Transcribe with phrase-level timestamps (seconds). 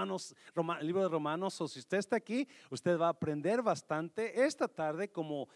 [0.00, 0.34] Romanos,
[0.80, 4.44] el libro de Romanos, o si usted está aquí, usted va a aprender bastante.
[4.44, 5.48] Esta tarde, como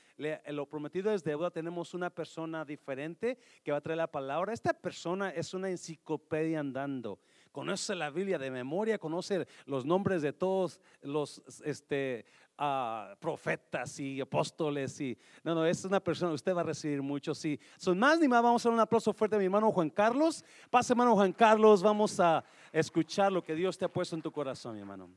[0.48, 4.53] lo prometido es deuda, tenemos una persona diferente que va a traer la palabra.
[4.53, 7.19] Esta persona es una enciclopedia andando
[7.54, 12.26] conoce la Biblia de memoria, conoce los nombres de todos los este,
[12.58, 15.01] uh, profetas y apóstoles.
[15.01, 17.33] Y, no, no, es una persona, usted va a recibir mucho.
[17.33, 17.59] Sí.
[17.77, 20.45] Son más ni más, vamos a dar un aplauso fuerte a mi hermano Juan Carlos.
[20.69, 22.45] Pase, hermano Juan Carlos, vamos a
[22.80, 25.09] escuchar lo que Dios te ha puesto en tu corazón, mi hermano.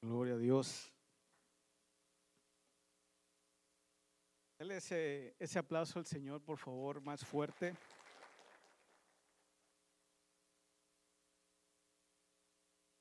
[0.00, 0.92] Gloria a Dios.
[4.56, 7.76] Dale ese, ese aplauso al Señor, por favor, más fuerte.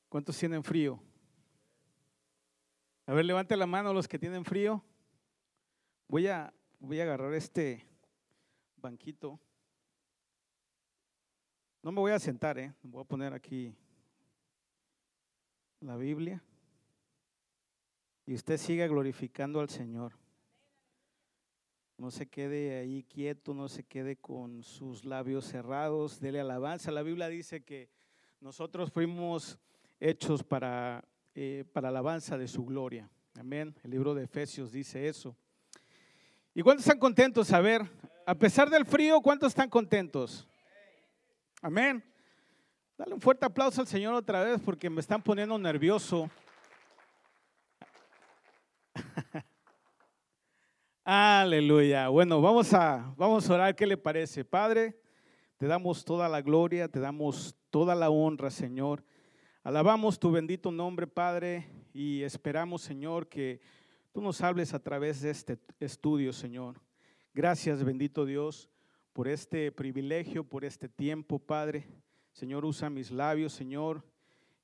[0.10, 1.00] ¿Cuántos tienen frío?
[3.06, 4.84] A ver, levante la mano los que tienen frío.
[6.08, 7.88] Voy a, voy a agarrar este
[8.78, 9.40] banquito.
[11.88, 12.74] No me voy a sentar, ¿eh?
[12.84, 13.74] Voy a poner aquí
[15.80, 16.44] la Biblia.
[18.26, 20.12] Y usted siga glorificando al Señor.
[21.98, 26.92] No se quede ahí quieto, no se quede con sus labios cerrados, dele alabanza.
[26.92, 27.88] La Biblia dice que
[28.42, 29.58] nosotros fuimos
[30.02, 33.10] hechos para eh, para alabanza de su gloria.
[33.40, 33.74] Amén.
[33.82, 35.38] El libro de Efesios dice eso.
[36.54, 37.54] ¿Y cuántos están contentos?
[37.54, 37.90] A ver,
[38.26, 40.46] a pesar del frío, ¿cuántos están contentos?
[41.68, 42.02] Amén.
[42.98, 46.30] Dale un fuerte aplauso al Señor otra vez porque me están poniendo nervioso.
[51.04, 52.08] Aleluya.
[52.08, 53.76] Bueno, vamos a, vamos a orar.
[53.76, 54.46] ¿Qué le parece?
[54.46, 54.98] Padre,
[55.58, 59.04] te damos toda la gloria, te damos toda la honra, Señor.
[59.62, 63.60] Alabamos tu bendito nombre, Padre, y esperamos, Señor, que
[64.14, 66.80] tú nos hables a través de este estudio, Señor.
[67.34, 68.70] Gracias, bendito Dios,
[69.18, 71.88] por este privilegio, por este tiempo, Padre.
[72.34, 74.06] Señor, usa mis labios, Señor,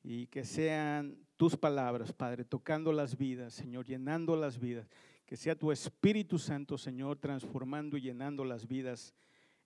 [0.03, 4.87] y que sean tus palabras, Padre, tocando las vidas, Señor, llenando las vidas.
[5.25, 9.15] Que sea tu Espíritu Santo, Señor, transformando y llenando las vidas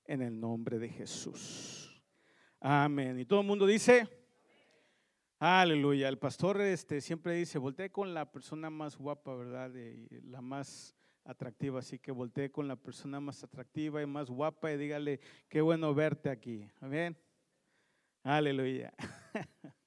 [0.06, 2.02] en el nombre de Jesús.
[2.62, 3.20] Amén.
[3.20, 4.08] Y todo el mundo dice...
[5.38, 6.08] Aleluya.
[6.08, 9.70] El pastor este, siempre dice, volteé con la persona más guapa, ¿verdad?
[9.76, 10.97] Y la más
[11.28, 11.80] atractiva.
[11.80, 15.94] Así que volteé con la persona más atractiva y más guapa y dígale, qué bueno
[15.94, 16.68] verte aquí.
[16.82, 17.18] Amén.
[18.24, 18.94] Aleluya.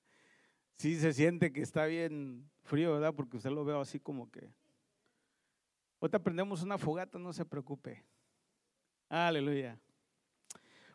[0.81, 3.15] Sí se siente que está bien frío, ¿verdad?
[3.15, 4.51] Porque usted lo veo así como que...
[6.01, 8.03] Ahorita prendemos una fogata, no se preocupe.
[9.11, 9.79] Aleluya.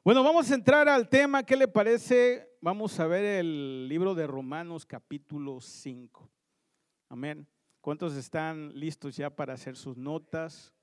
[0.04, 1.44] Bueno, vamos a entrar al tema.
[1.44, 2.50] ¿Qué le parece?
[2.62, 6.32] Vamos a ver el libro de Romanos capítulo 5.
[7.10, 7.48] Amén.
[7.86, 10.74] ¿Cuántos están listos ya para hacer sus notas?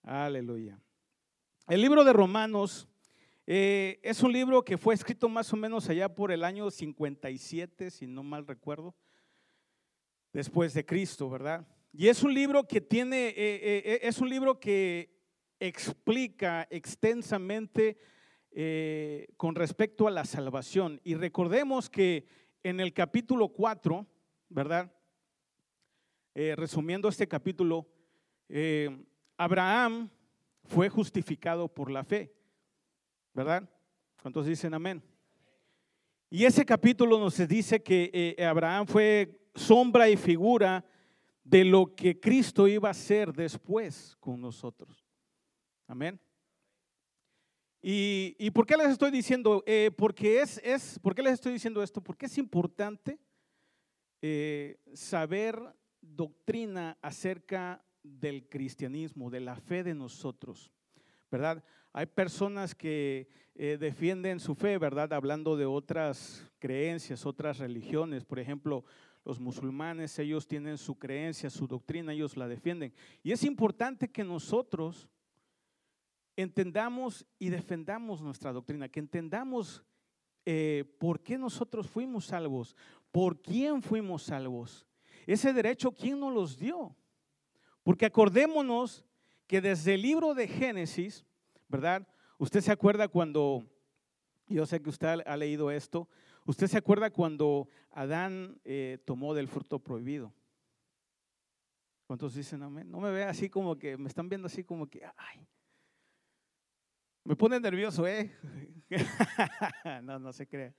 [0.00, 0.78] Aleluya.
[1.66, 2.86] El libro de Romanos
[3.48, 7.90] eh, es un libro que fue escrito más o menos allá por el año 57,
[7.90, 8.94] si no mal recuerdo,
[10.32, 11.66] después de Cristo, ¿verdad?
[11.92, 15.18] Y es un libro que tiene, eh, eh, es un libro que
[15.58, 17.98] explica extensamente
[19.36, 21.00] con respecto a la salvación.
[21.02, 22.28] Y recordemos que
[22.62, 24.06] en el capítulo 4,
[24.48, 24.92] ¿verdad?
[26.34, 27.86] Eh, resumiendo este capítulo,
[28.48, 28.90] eh,
[29.36, 30.10] Abraham
[30.64, 32.32] fue justificado por la fe,
[33.32, 33.68] ¿verdad?
[34.20, 35.02] ¿Cuántos dicen amén?
[36.30, 40.84] Y ese capítulo nos dice que Abraham fue sombra y figura
[41.44, 45.04] de lo que Cristo iba a hacer después con nosotros.
[45.86, 46.18] Amén.
[47.86, 49.62] ¿Y, por qué les estoy diciendo?
[49.66, 52.00] Eh, porque es, es, ¿Por qué les estoy diciendo esto?
[52.00, 53.18] Porque es importante
[54.22, 55.60] eh, saber
[56.04, 60.70] doctrina acerca del cristianismo, de la fe de nosotros,
[61.30, 61.64] ¿verdad?
[61.92, 65.12] Hay personas que eh, defienden su fe, ¿verdad?
[65.12, 68.84] Hablando de otras creencias, otras religiones, por ejemplo,
[69.24, 72.92] los musulmanes, ellos tienen su creencia, su doctrina, ellos la defienden.
[73.22, 75.08] Y es importante que nosotros
[76.36, 79.82] entendamos y defendamos nuestra doctrina, que entendamos
[80.44, 82.76] eh, por qué nosotros fuimos salvos,
[83.10, 84.86] por quién fuimos salvos.
[85.26, 86.94] Ese derecho, ¿quién nos los dio?
[87.82, 89.04] Porque acordémonos
[89.46, 91.24] que desde el libro de Génesis,
[91.68, 92.06] ¿verdad?
[92.38, 93.64] Usted se acuerda cuando,
[94.48, 96.08] yo sé que usted ha leído esto,
[96.46, 100.32] usted se acuerda cuando Adán eh, tomó del fruto prohibido.
[102.06, 102.90] ¿Cuántos dicen amén?
[102.90, 105.46] No me ve así como que, me están viendo así como que, ay,
[107.24, 108.30] me pone nervioso, ¿eh?
[110.02, 110.74] no, no se crea.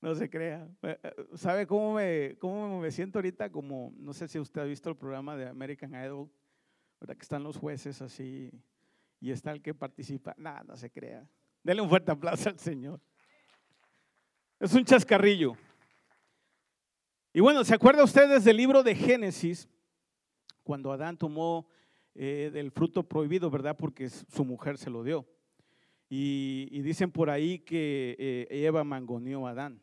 [0.00, 0.66] No se crea.
[0.82, 3.50] Eh, eh, ¿Sabe cómo me, cómo me siento ahorita?
[3.50, 6.30] Como, no sé si usted ha visto el programa de American Idol,
[6.98, 7.16] ¿verdad?
[7.16, 8.50] Que están los jueces así
[9.20, 10.34] y está el que participa.
[10.38, 11.28] Nada, no se crea.
[11.62, 12.98] Dele un fuerte aplauso al Señor.
[14.58, 15.52] Es un chascarrillo.
[17.34, 19.68] Y bueno, ¿se acuerda ustedes del libro de Génesis?
[20.62, 21.68] Cuando Adán tomó
[22.14, 23.76] eh, del fruto prohibido, ¿verdad?
[23.76, 25.26] Porque su mujer se lo dio.
[26.08, 29.80] Y, dicen por ahí que Eva mangoneó a Adán,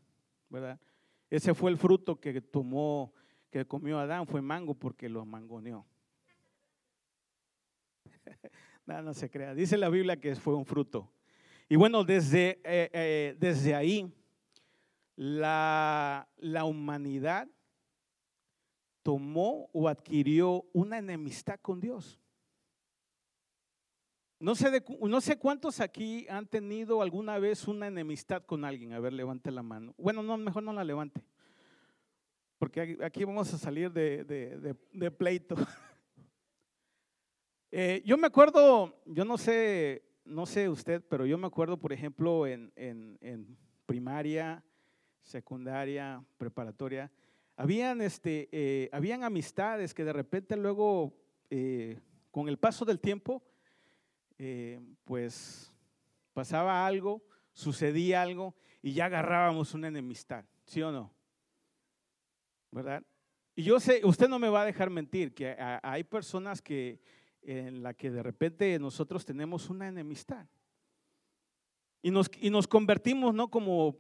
[0.50, 0.80] ¿verdad?
[1.30, 3.14] Ese fue el fruto que tomó,
[3.50, 5.86] que comió Adán, fue mango porque lo mangoneó.
[8.86, 9.54] no, se crea.
[9.54, 11.12] Dice la Biblia que fue un fruto.
[11.70, 14.12] Y bueno, desde, eh, desde ahí,
[15.16, 17.48] la, la humanidad
[19.04, 22.22] tomó o adquirió una enemistad con Dios.
[24.40, 28.94] No sé, no sé cuántos aquí han tenido alguna vez una enemistad con alguien.
[28.94, 29.94] A ver, levante la mano.
[29.98, 31.24] Bueno, no, mejor no la levante.
[32.60, 35.56] Porque aquí vamos a salir de, pleito.
[37.70, 41.92] Eh, yo me acuerdo, yo no sé, no sé usted, pero yo me acuerdo, por
[41.92, 44.64] ejemplo, en, en primaria,
[45.22, 47.12] secundaria, preparatoria,
[47.58, 51.14] habían, este, eh, habían amistades que de repente luego,
[51.50, 52.00] eh,
[52.32, 53.44] con el paso del tiempo,
[54.38, 55.74] eh, pues
[56.34, 57.24] pasaba algo,
[57.54, 61.14] sucedía algo y ya agarrábamos una enemistad, ¿sí o no?
[62.72, 63.04] ¿Verdad?
[63.56, 67.00] Y yo sé, usted no me va a dejar mentir, que hay personas que
[67.42, 70.46] en la que de repente nosotros tenemos una enemistad.
[72.04, 73.50] Y nos, y nos convertimos, ¿no?
[73.50, 73.98] Como,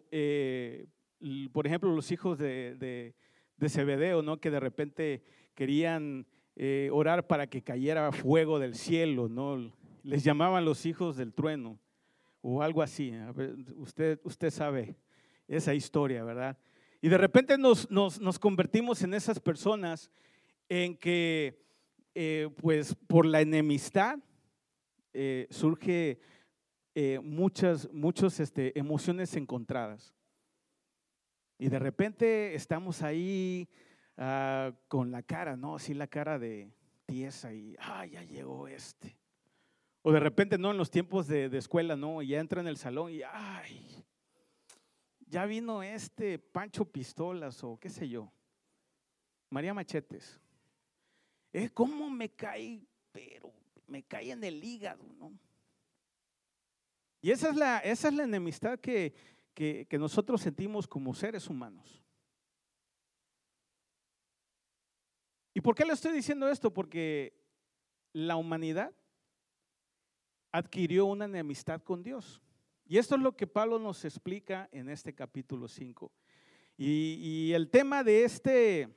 [1.51, 3.15] por ejemplo, los hijos de
[3.57, 4.39] de Zebedeo, ¿no?
[4.39, 5.23] Que de repente
[5.55, 9.71] querían eh, orar para que cayera fuego del cielo, ¿no?
[10.07, 11.77] Les llamaban los hijos del trueno
[12.39, 13.11] o algo así.
[13.75, 14.95] usted, usted sabe
[15.49, 16.57] esa historia, ¿verdad?
[17.01, 20.09] Y de repente nos, nos, convertimos en esas personas
[20.69, 21.61] en que,
[22.15, 24.17] eh, pues, por la enemistad
[25.11, 26.21] eh, surge
[27.21, 30.15] muchas, muchas este, emociones encontradas.
[31.59, 33.67] Y de repente estamos ahí
[34.15, 35.75] ah, con la cara, ¿no?
[35.75, 36.71] Así la cara de
[37.05, 39.17] tiesa y, ah, ya llegó este.
[40.07, 40.71] O de repente, ¿no?
[40.71, 42.21] En los tiempos de, escuela, ¿no?
[42.21, 44.05] Y ya entra en el salón y, ay,
[45.19, 48.31] ya vino este Pancho Pistolas o qué sé yo.
[49.49, 50.39] María Machetes.
[51.51, 53.51] Es como me cae, pero
[53.85, 55.37] me cae en el hígado, ¿no?
[57.21, 59.13] Y esa es la, esa es la enemistad que,
[59.53, 62.01] que, nosotros sentimos como seres humanos.
[65.53, 66.73] ¿Y por qué le estoy diciendo esto?
[66.73, 67.33] Porque
[68.13, 68.95] la humanidad
[70.51, 72.41] adquirió una enemistad con Dios.
[72.85, 76.11] Y esto es lo que Pablo nos explica en este capítulo 5.
[76.77, 78.87] Y, y, el tema de, este,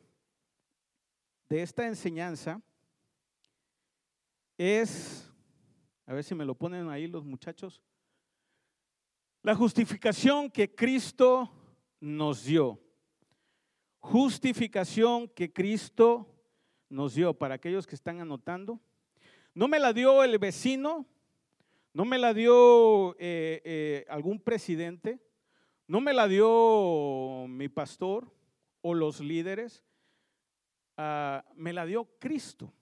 [1.48, 2.60] de esta enseñanza
[4.58, 5.32] es,
[6.06, 7.82] a ver si me lo ponen ahí los muchachos,
[9.42, 11.50] la justificación que Cristo
[11.98, 12.78] nos dio.
[14.00, 16.28] Justificación que Cristo
[16.90, 17.32] nos dio.
[17.32, 18.80] Para aquellos que están anotando.
[19.54, 21.06] No me la dio el vecino,
[21.92, 25.20] no me la dio eh, eh, algún presidente,
[25.86, 28.32] no me la dio mi pastor
[28.80, 29.84] o los líderes,
[30.96, 32.72] ah, me la dio Cristo.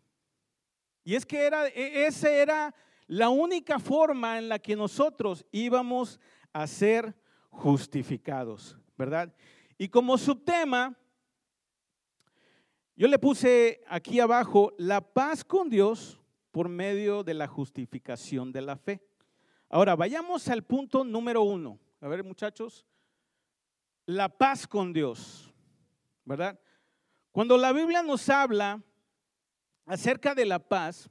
[1.04, 2.74] Y es que era, e, esa era
[3.06, 6.20] la única forma en la que nosotros íbamos
[6.52, 7.14] a ser
[7.48, 9.34] justificados, ¿verdad?
[9.78, 10.94] Y como subtema,
[12.94, 16.17] yo le puse aquí abajo la paz con Dios
[16.50, 19.00] por medio de la justificación de la fe.
[19.68, 21.78] Ahora, vayamos al punto número uno.
[22.00, 22.86] A ver, muchachos,
[24.06, 25.52] la paz con Dios,
[26.24, 26.58] ¿verdad?
[27.32, 28.82] Cuando la Biblia nos habla
[29.84, 31.10] acerca de la paz,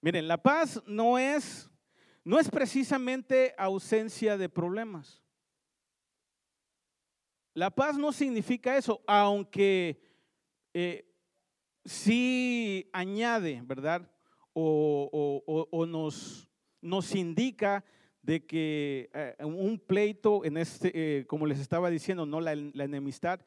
[0.00, 1.68] miren, la paz no es
[2.24, 5.22] no es precisamente ausencia de problemas.
[7.54, 10.00] La paz no significa eso, aunque
[10.72, 11.12] eh,
[11.84, 14.08] sí añade, ¿verdad?
[14.54, 17.84] O, nos, indica
[18.22, 23.40] de que eh, un pleito en este, eh, como les estaba diciendo, no la, enemistad,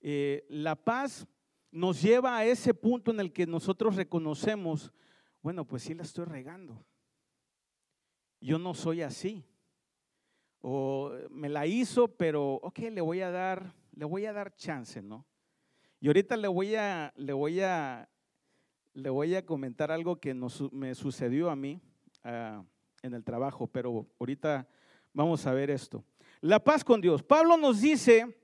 [0.00, 1.26] la paz
[1.70, 4.92] nos lleva a ese punto en el que nosotros reconocemos,
[5.42, 6.84] bueno, pues sí la estoy regando
[8.40, 9.44] yo no soy así.
[10.60, 15.02] O me la hizo, pero ok, le voy a dar, le voy a dar chance,
[15.02, 15.26] ¿no?
[16.00, 18.08] Y ahorita le voy a, le voy a,
[18.96, 20.34] le voy a comentar algo que
[20.72, 21.80] me sucedió a mí
[22.24, 22.64] ah,
[23.02, 24.66] en el trabajo, pero ahorita
[25.12, 26.02] vamos a ver esto.
[26.40, 27.22] La paz con Dios.
[27.22, 28.34] Pablo nos dice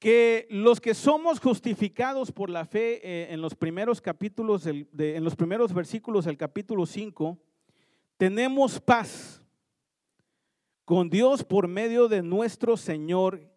[0.00, 5.36] que los que somos justificados por la fe eh, en los primeros capítulos, en los
[5.36, 7.38] primeros versículos del capítulo 5,
[8.16, 9.42] tenemos paz
[10.84, 13.48] con Dios por medio de nuestro Señor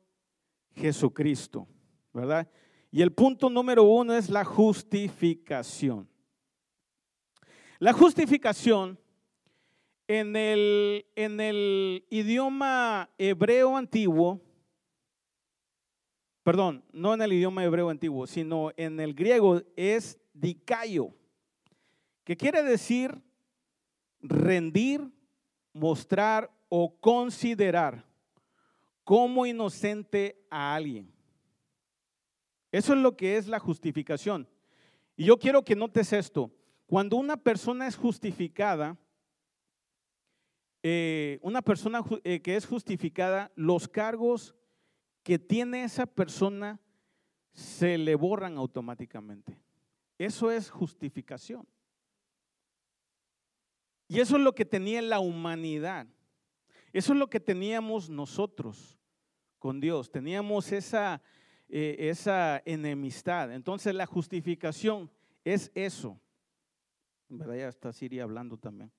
[0.76, 1.68] Jesucristo,
[2.14, 2.48] ¿verdad?
[2.92, 6.10] Y el punto número uno es la justificación.
[7.78, 9.00] La justificación
[10.08, 14.42] en el, en el idioma hebreo antiguo,
[16.42, 21.14] perdón, no en el idioma hebreo antiguo, sino en el griego es dikaio,
[22.24, 23.22] que quiere decir
[24.20, 25.08] rendir,
[25.74, 28.04] mostrar o considerar
[29.04, 31.19] como inocente a alguien.
[32.72, 34.48] Eso es lo que es la justificación.
[35.16, 36.52] Y yo quiero que notes esto.
[36.86, 38.98] Cuando una persona es justificada,
[40.82, 44.56] eh, una persona eh, que es justificada, los cargos
[45.24, 46.80] que tiene esa persona
[47.52, 49.60] se le borran automáticamente.
[50.18, 51.68] Eso es justificación.
[54.08, 56.08] Y eso es lo que tenía la humanidad.
[56.92, 59.00] Eso es lo que teníamos nosotros
[59.60, 60.10] con Dios.
[60.10, 61.22] Teníamos esa,
[61.70, 63.54] eh, esa enemistad.
[63.54, 65.10] Entonces la justificación
[65.44, 66.20] es eso.
[67.28, 67.56] ¿Verdad?
[67.56, 68.92] Ya está Siria hablando también.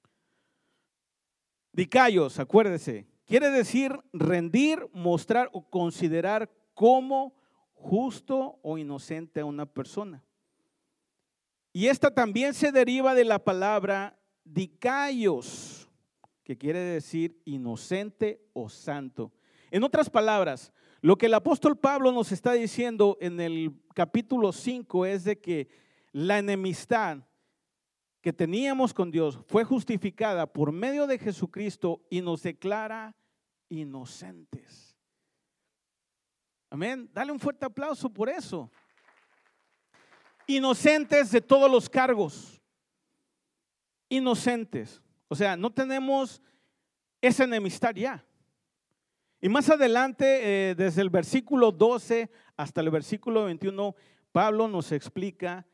[1.73, 7.35] Dicayos, acuérdese, quiere decir rendir, mostrar o considerar como
[7.75, 10.23] justo o inocente a una persona.
[11.73, 15.89] Y esta también se deriva de la palabra dicayos,
[16.43, 19.33] que quiere decir inocente o santo.
[19.71, 20.73] En otras palabras,
[21.03, 25.69] lo que el apóstol Pablo nos está diciendo en el capítulo 5 es de que
[26.13, 27.19] la enemistad
[28.21, 33.17] que teníamos con Dios fue justificada por medio de Jesucristo y nos declara
[33.71, 34.95] inocentes.
[36.69, 37.09] Amén.
[37.13, 38.71] Dale un fuerte aplauso por eso.
[40.47, 42.61] Inocentes de todos los cargos.
[44.09, 45.01] Inocentes.
[45.29, 46.43] O sea, no tenemos
[47.23, 48.25] esa enemistad ya.
[49.41, 53.95] Y más adelante, eh, desde el versículo 12 hasta el versículo 21,
[54.33, 55.67] Pablo nos explica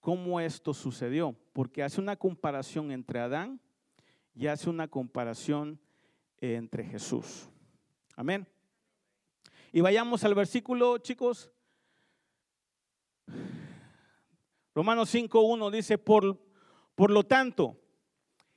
[0.00, 3.60] cómo esto sucedió, porque hace una comparación entre Adán
[4.34, 5.80] y hace una comparación
[6.38, 7.48] entre Jesús.
[8.16, 8.48] Amén.
[9.72, 11.52] Y vayamos al versículo, chicos.
[14.74, 16.44] Romanos 5.1 dice, por,
[16.96, 17.80] por lo tanto,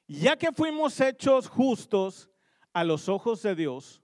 [0.08, 2.28] ya que fuimos hechos justos
[2.74, 4.02] a los ojos de Dios,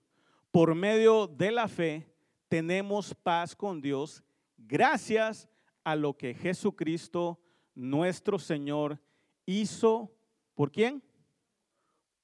[0.54, 2.06] por medio de la fe,
[2.46, 4.22] tenemos paz con Dios
[4.56, 5.48] gracias
[5.82, 7.40] a lo que Jesucristo,
[7.74, 9.00] nuestro Señor,
[9.46, 10.16] hizo.
[10.54, 11.02] ¿Por quién?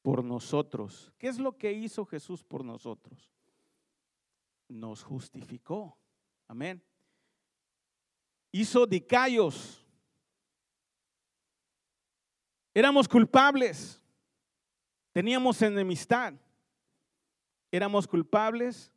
[0.00, 1.12] Por nosotros.
[1.18, 3.32] ¿Qué es lo que hizo Jesús por nosotros?
[4.68, 5.98] Nos justificó.
[6.46, 6.80] Amén.
[8.52, 9.84] Hizo dicayos.
[12.72, 14.00] Éramos culpables.
[15.10, 16.34] Teníamos enemistad.
[17.72, 18.92] Éramos culpables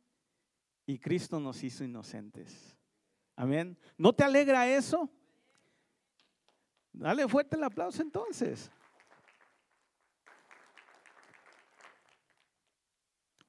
[0.86, 2.76] y Cristo nos hizo inocentes.
[3.36, 3.78] Amén.
[3.96, 5.10] ¿No te alegra eso?
[6.92, 8.70] Dale fuerte el aplauso entonces.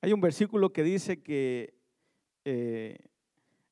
[0.02, 1.76] Hay un versículo que dice que
[2.44, 2.98] eh,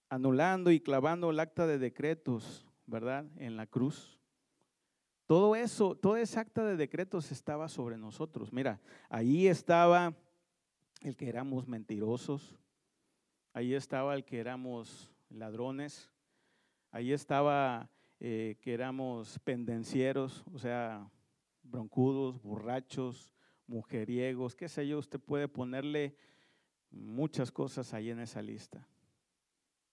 [0.09, 3.25] anulando y clavando el acta de decretos, ¿verdad?
[3.37, 4.19] En la cruz.
[5.27, 8.51] Todo eso, toda esa acta de decretos estaba sobre nosotros.
[8.51, 10.15] Mira, ahí estaba
[11.03, 12.57] el que éramos mentirosos,
[13.53, 16.09] ahí estaba el que éramos ladrones,
[16.91, 21.09] ahí estaba eh, que éramos pendencieros, o sea,
[21.61, 23.31] broncudos, borrachos,
[23.67, 26.15] mujeriegos, qué sé yo, usted puede ponerle
[26.89, 28.87] muchas cosas ahí en esa lista.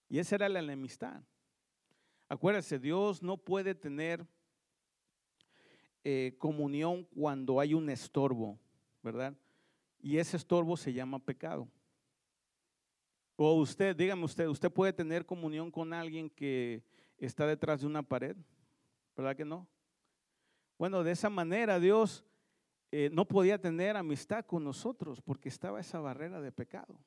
[0.08, 1.22] Y esa era la enemistad.
[2.28, 4.26] Acuérdese, Dios no puede tener
[6.04, 8.58] eh, comunión cuando hay un estorbo,
[9.02, 9.36] ¿verdad?
[10.02, 11.68] Y ese estorbo se llama pecado.
[13.36, 16.82] O usted, dígame usted, usted puede tener comunión con alguien que
[17.16, 18.36] está detrás de una pared,
[19.16, 19.66] ¿verdad que no?
[20.78, 22.24] Bueno, de esa manera Dios
[22.92, 26.98] eh, no podía tener amistad con nosotros porque estaba esa barrera de pecado.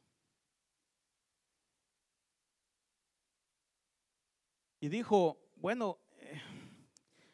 [4.80, 6.42] Y dijo, bueno, eh,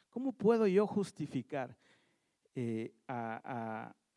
[0.09, 1.77] ¿cómo puedo yo justificar
[2.55, 2.93] eh,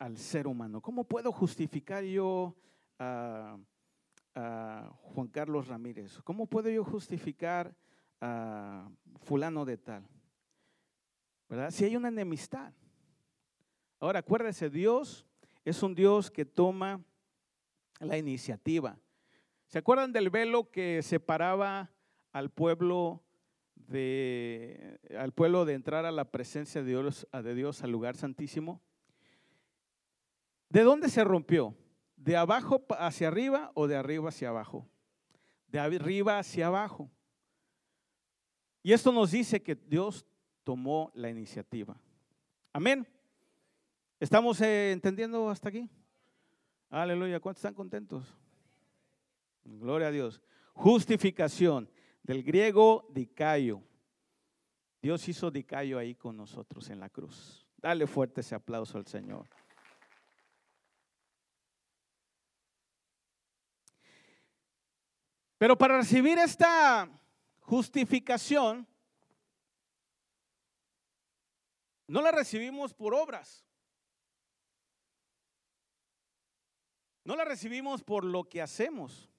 [0.03, 0.81] al ser humano?
[0.81, 2.53] ¿Cómo puedo justificar yo
[2.99, 3.57] a
[5.01, 6.19] Juan Carlos Ramírez?
[6.25, 7.73] ¿Cómo puedo yo justificar
[8.19, 8.89] a
[9.21, 10.05] fulano de tal?
[11.47, 11.71] ¿Verdad?
[11.71, 12.73] Si hay una enemistad.
[13.97, 15.25] Ahora, acuérdese, Dios
[15.63, 17.01] es un Dios que toma
[18.01, 18.99] la iniciativa.
[19.67, 21.91] ¿Se acuerdan del velo que separaba
[22.33, 23.23] al pueblo
[23.75, 28.81] de, al pueblo de entrar a la presencia de Dios al lugar santísimo?
[30.73, 31.77] ¿De dónde se rompió?
[32.15, 34.89] ¿De abajo hacia arriba o de arriba hacia abajo?
[35.67, 37.11] De arriba hacia abajo.
[38.81, 40.25] Y esto nos dice que Dios
[40.63, 41.95] tomó la iniciativa.
[42.73, 43.07] Amén.
[44.19, 45.87] ¿Estamos eh, entendiendo hasta aquí?
[46.89, 47.39] Aleluya.
[47.39, 48.35] ¿Cuántos están contentos?
[49.63, 50.41] Gloria a Dios.
[50.73, 51.87] Justificación
[52.23, 53.83] del griego dicayo.
[55.03, 57.63] Dios hizo dicayo ahí con nosotros en la cruz.
[57.77, 59.47] Dale fuerte ese aplauso al Señor.
[65.63, 67.09] Pero para recibir esta
[67.61, 68.85] justificación,
[72.05, 73.65] no la recibimos por obras.
[77.23, 79.29] No la recibimos por lo que hacemos.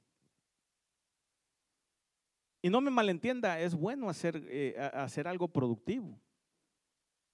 [2.63, 6.19] Y no me malentienda, es bueno hacer, eh, hacer algo productivo.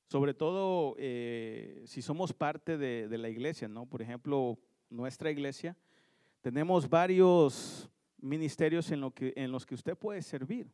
[0.08, 3.86] Sobre todo eh, si somos parte de, de, la iglesia, ¿no?
[3.86, 5.76] Por ejemplo, nuestra iglesia,
[6.42, 7.88] tenemos varios
[8.22, 10.70] ministerios en, que, en los que usted puede servir.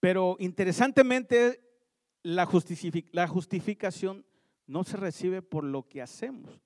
[0.00, 1.62] Pero interesantemente,
[2.22, 2.48] la,
[3.12, 4.24] la justificación
[4.66, 6.60] no se recibe por lo que hacemos.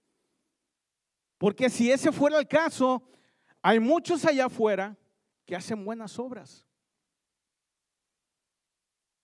[1.39, 3.09] Porque si ese fuera el caso,
[3.63, 4.97] hay muchos allá afuera
[5.45, 6.67] que hacen buenas obras.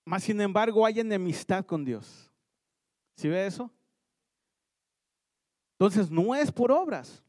[0.04, 2.30] Mas sin embargo hay enemistad con Dios.
[3.16, 3.70] ¿Sí ve eso?
[5.72, 7.22] Entonces no es por obras,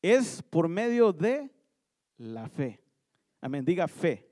[0.00, 1.50] es por medio de
[2.20, 2.78] la fe.
[3.40, 4.28] Amén, diga fe.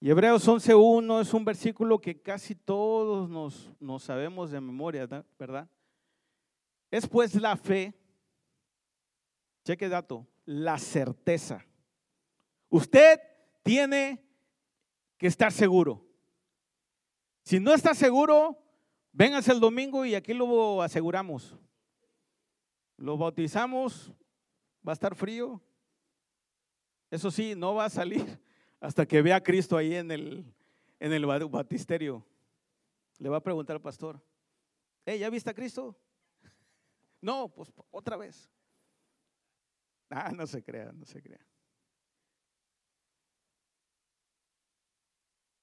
[0.00, 5.06] Y Hebreos 11.1 es un versículo que casi todos nos, nos sabemos de memoria,
[5.38, 5.68] ¿verdad?
[6.90, 7.94] Es pues la fe,
[9.64, 11.64] cheque dato, la certeza.
[12.70, 13.20] Usted
[13.62, 14.24] tiene
[15.18, 16.06] que estar seguro.
[17.42, 18.58] Si no está seguro,
[19.12, 21.54] véngase el domingo y aquí lo aseguramos.
[22.96, 24.10] Lo bautizamos,
[24.86, 25.60] va a estar frío.
[27.14, 28.26] Eso sí, no va a salir
[28.80, 30.44] hasta que vea a Cristo ahí en el,
[30.98, 32.26] en el batisterio.
[33.18, 34.20] Le va a preguntar al pastor,
[35.06, 35.96] ¿ya viste a Cristo?
[37.20, 38.50] No, pues otra vez.
[40.10, 41.40] Ah, no se crea, no se crea.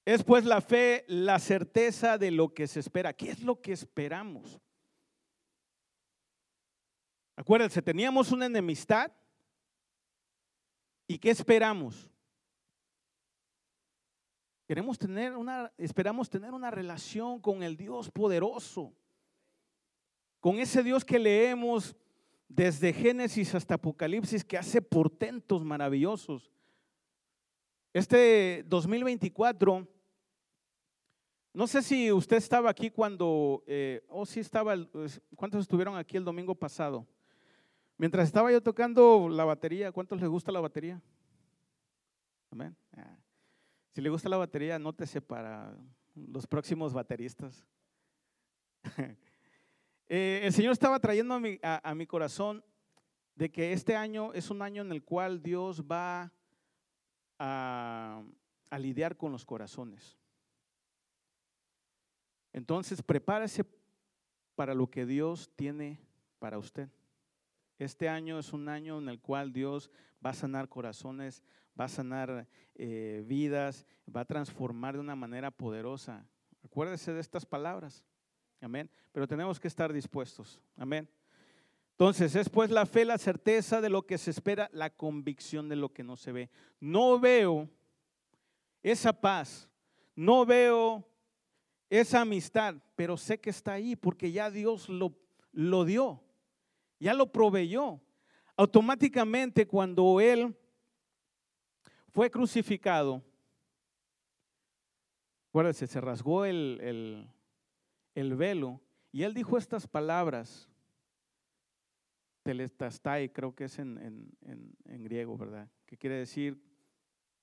[0.05, 3.13] Es pues la fe, la certeza de lo que se espera.
[3.13, 4.59] ¿Qué es lo que esperamos?
[7.35, 9.11] Acuérdense, teníamos una enemistad.
[11.11, 12.09] ¿Y qué esperamos?
[14.65, 18.93] Queremos tener una, esperamos tener una relación con el Dios poderoso,
[20.39, 21.97] con ese Dios que leemos
[22.47, 26.49] desde Génesis hasta Apocalipsis, que hace portentos maravillosos.
[27.91, 29.85] Este 2024,
[31.51, 34.75] no sé si usted estaba aquí cuando, eh, o si estaba,
[35.35, 37.05] ¿cuántos estuvieron aquí el domingo pasado?
[38.01, 40.99] Mientras estaba yo tocando la batería, ¿cuántos les gusta la batería?
[42.49, 42.75] Amén.
[42.97, 43.15] Ah.
[43.91, 45.77] Si le gusta la batería, anótese para
[46.15, 47.63] los próximos bateristas.
[50.13, 52.65] Eh, el Señor estaba trayendo a mi, a mi corazón
[53.33, 56.33] de que este año es un año en el cual Dios va
[57.39, 58.21] a,
[58.77, 60.17] lidiar con los corazones.
[62.51, 63.63] Entonces, prepárese
[64.53, 65.97] para lo que Dios tiene
[66.39, 66.89] para usted.
[67.81, 69.89] Este año es un año en el cual Dios
[70.23, 71.41] va a sanar corazones,
[71.79, 76.23] va a sanar eh, vidas, va a transformar de una manera poderosa.
[76.63, 78.05] Acuérdese de estas palabras.
[78.61, 78.87] Amén.
[79.11, 80.61] Pero tenemos que estar dispuestos.
[80.77, 81.09] Amén.
[81.93, 85.77] Entonces, es pues la fe, la certeza de lo que se espera, la convicción de
[85.77, 86.51] lo que no se ve.
[86.79, 87.67] No veo
[88.83, 89.67] esa paz,
[90.15, 91.03] no veo
[91.89, 95.15] esa amistad, pero sé que está ahí porque ya Dios lo,
[95.51, 96.21] lo dio,
[97.01, 97.99] ya lo proveyó.
[98.55, 100.55] Automáticamente cuando Él
[102.09, 103.23] fue crucificado,
[105.49, 107.27] acuérdense, se rasgó el, el,
[108.13, 108.79] el velo
[109.11, 110.69] y Él dijo estas palabras
[112.43, 114.31] telestastai, creo que es en,
[114.85, 115.69] griego, ¿verdad?
[115.85, 116.61] Que quiere decir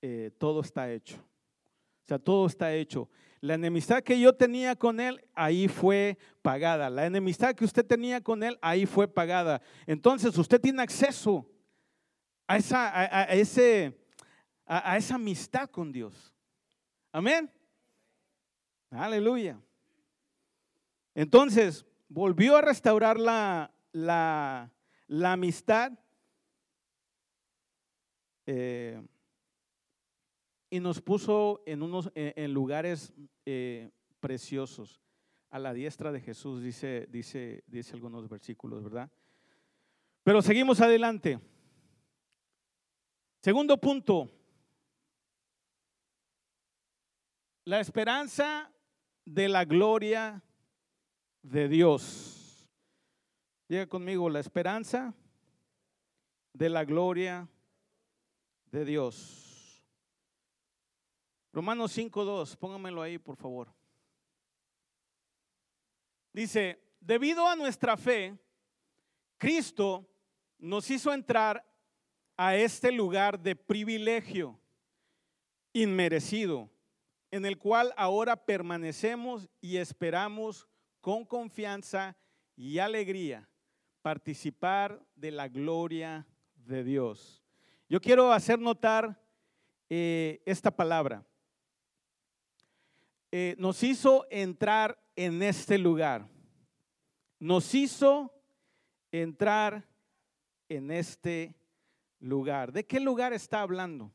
[0.01, 1.17] eh, todo está hecho.
[2.17, 3.09] Todo está hecho.
[3.41, 6.89] La enemistad que yo tenía con él, ahí fue pagada.
[6.89, 9.61] La enemistad que usted tenía con él, ahí fue pagada.
[9.85, 11.47] Entonces usted tiene acceso
[12.47, 12.91] a esa,
[14.65, 16.33] a, esa amistad con Dios.
[17.11, 17.51] Amén.
[18.89, 19.59] Aleluya.
[21.13, 24.71] Entonces, volvió a restaurar la, la,
[25.07, 25.91] la amistad
[28.45, 28.99] eh,
[30.69, 33.13] y nos puso en, unos, en, lugares
[33.45, 35.01] eh, preciosos
[35.49, 39.09] a la diestra de Jesús, dice, dice, dice algunos versículos, ¿verdad?
[40.23, 41.39] Pero seguimos adelante.
[43.41, 44.29] Segundo punto.
[47.65, 48.71] La esperanza
[49.25, 50.43] de la gloria
[51.41, 52.67] de Dios.
[53.67, 55.13] Llega conmigo la esperanza
[56.53, 57.47] de la gloria
[58.71, 59.48] de Dios.
[61.59, 63.67] Romanos 5.2, póngamelo ahí, por favor.
[66.31, 68.39] Dice, debido a nuestra fe,
[69.37, 70.09] Cristo
[70.57, 71.69] nos hizo entrar
[72.37, 74.57] a este lugar de privilegio
[75.73, 76.69] inmerecido,
[77.29, 80.65] en el cual ahora permanecemos y esperamos
[81.01, 82.15] con confianza
[82.55, 83.49] y alegría
[84.01, 87.43] participar de la gloria de Dios.
[87.89, 89.21] Yo quiero hacer notar
[89.89, 91.25] eh, esta palabra.
[93.31, 96.27] Eh, nos hizo entrar en este lugar.
[97.39, 98.33] Nos hizo
[99.11, 99.87] entrar
[100.67, 101.55] en este
[102.19, 102.71] lugar.
[102.71, 104.11] ¿De qué lugar está hablando?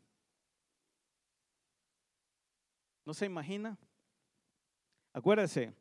[3.05, 3.79] ¿No se imagina?
[5.13, 5.73] Acuérdese,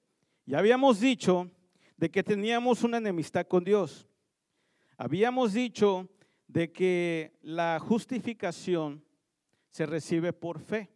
[0.45, 1.49] ya habíamos dicho
[1.97, 4.07] de que teníamos una enemistad con Dios.
[4.97, 6.07] Habíamos dicho
[6.47, 9.03] de que la justificación
[9.69, 10.92] se recibe por fe.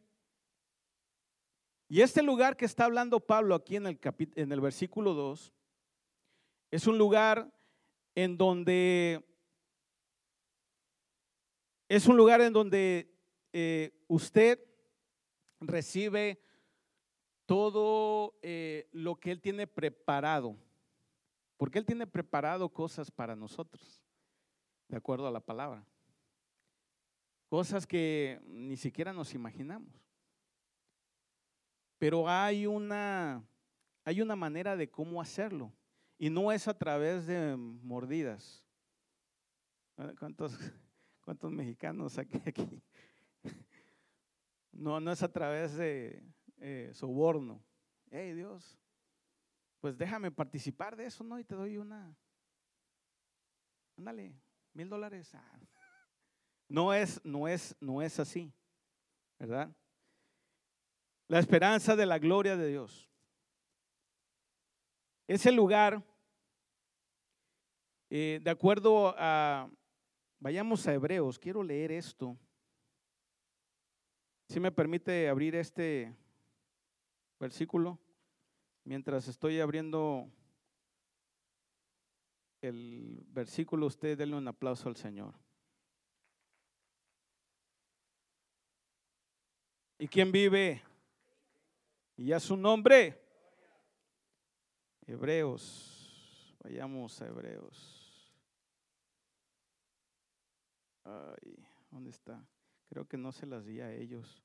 [1.90, 4.00] Y este lugar que está hablando Pablo aquí en el,
[4.36, 5.54] en el versículo 2
[6.72, 7.50] es un lugar
[8.14, 9.24] en donde
[11.88, 13.10] es un lugar en donde
[13.54, 14.60] eh, usted
[15.62, 16.42] recibe
[17.46, 20.58] todo eh, lo que Él tiene preparado,
[21.56, 24.02] porque Él tiene preparado cosas para nosotros,
[24.90, 25.86] de acuerdo a la palabra,
[27.48, 30.07] cosas que ni siquiera nos imaginamos.
[31.98, 33.44] Pero hay una,
[34.04, 35.74] hay una manera de cómo hacerlo.
[36.18, 38.64] Y no es a través de mordidas.
[40.20, 40.58] ¿Cuántos,
[41.22, 42.82] cuántos mexicanos aquí, aquí?
[44.72, 46.24] No, no es a través de
[46.60, 47.64] eh, soborno.
[48.12, 48.78] Hey Dios,
[49.80, 51.40] pues déjame participar de eso, ¿no?
[51.40, 52.16] Y te doy una,
[53.98, 54.40] ándale,
[54.74, 55.34] mil dólares.
[55.34, 55.60] Ah.
[56.70, 58.54] No es, no es, no es así,
[59.40, 59.74] ¿verdad?
[61.28, 63.10] La esperanza de la gloria de Dios.
[65.28, 66.02] Ese lugar,
[68.10, 69.70] eh, de acuerdo a,
[70.40, 72.38] vayamos a Hebreos, quiero leer esto.
[74.48, 76.16] Si me permite abrir este
[77.38, 78.00] versículo,
[78.86, 80.32] mientras estoy abriendo
[82.62, 85.36] el versículo, usted denle un aplauso al Señor.
[90.00, 90.82] ¿Y quién vive?
[92.18, 93.24] Y a su nombre.
[95.06, 98.34] Hebreos, vayamos a Hebreos.
[101.04, 102.46] Ay, ¿dónde está?
[102.90, 104.44] Creo que no se las di a ellos.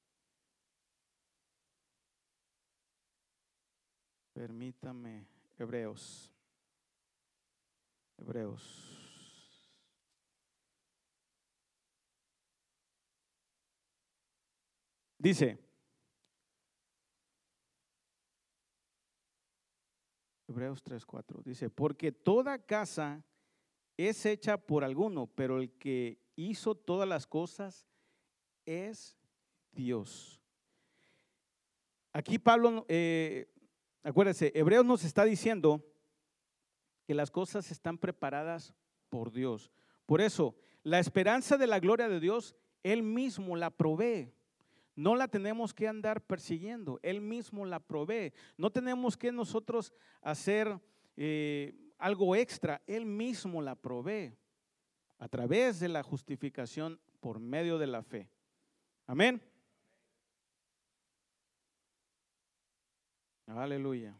[4.34, 5.26] Permítame,
[5.58, 6.32] Hebreos.
[8.18, 8.98] Hebreos.
[15.18, 15.71] Dice,
[20.52, 23.24] Hebreos 3:4 dice, porque toda casa
[23.96, 27.88] es hecha por alguno, pero el que hizo todas las cosas
[28.66, 29.18] es
[29.72, 30.42] Dios.
[32.12, 33.50] Aquí Pablo, eh,
[34.02, 35.82] acuérdense, Hebreos nos está diciendo
[37.06, 38.74] que las cosas están preparadas
[39.08, 39.72] por Dios.
[40.04, 44.34] Por eso, la esperanza de la gloria de Dios, Él mismo la provee.
[44.94, 48.32] No la tenemos que andar persiguiendo, Él mismo la provee.
[48.56, 50.78] No tenemos que nosotros hacer
[51.16, 54.36] eh, algo extra, Él mismo la provee
[55.18, 58.28] a través de la justificación por medio de la fe.
[59.06, 59.40] Amén.
[63.46, 64.18] Aleluya.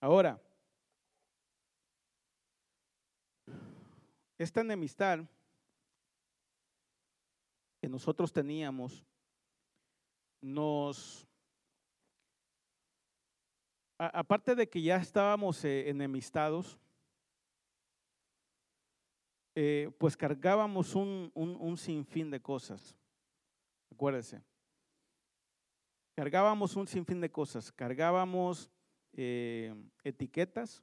[0.00, 0.40] Ahora,
[4.38, 5.20] esta enemistad
[7.80, 9.04] que nosotros teníamos
[10.40, 11.26] nos,
[13.98, 16.78] aparte de que ya estábamos eh, enemistados,
[19.54, 22.96] eh, pues cargábamos un, un, sinfín de cosas.
[23.90, 24.40] Acuérdense.
[26.14, 27.72] Cargábamos un sinfín de cosas.
[27.72, 28.70] Cargábamos
[29.14, 29.74] eh,
[30.04, 30.80] etiquetas.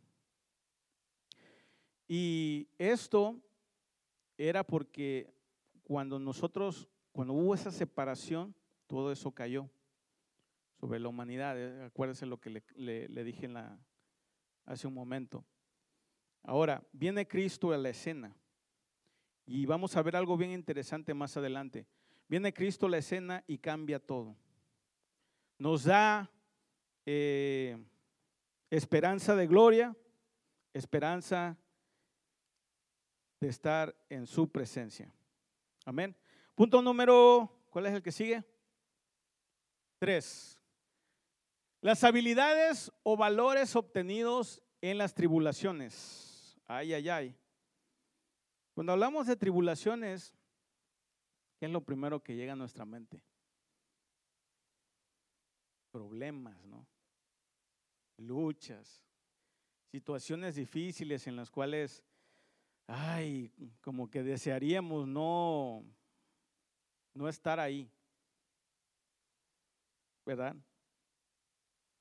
[2.05, 3.39] Y esto
[4.37, 5.33] era porque
[5.83, 8.53] cuando nosotros, cuando hubo esa separación,
[8.87, 9.69] todo eso cayó
[10.79, 11.57] sobre la humanidad.
[11.57, 13.49] Eh, acuérdense lo que le, dije
[14.65, 15.43] hace un momento.
[16.43, 18.35] Ahora, viene Cristo a la escena.
[19.45, 21.85] Y vamos a ver algo bien interesante más adelante.
[22.27, 24.35] Viene Cristo a la escena y cambia todo.
[25.57, 26.31] Nos da
[27.05, 27.77] eh,
[28.69, 29.95] esperanza de gloria,
[30.73, 31.57] esperanza
[33.39, 35.13] de estar en su presencia.
[35.85, 36.15] Amén.
[36.55, 38.43] Punto número, ¿cuál es el que sigue?
[40.05, 40.61] Tres.
[41.81, 46.55] Las habilidades o valores obtenidos en las tribulaciones.
[46.67, 47.35] Ay, ay, ay.
[48.75, 50.31] Cuando hablamos de tribulaciones,
[51.57, 53.19] ¿qué es lo primero que llega a nuestra mente?
[55.89, 56.85] Problemas, ¿no?
[58.17, 59.03] Luchas,
[59.91, 62.03] situaciones difíciles en las cuales,
[62.85, 65.83] ay, como que desearíamos no,
[67.15, 67.89] no estar ahí.
[70.25, 70.55] ¿Verdad?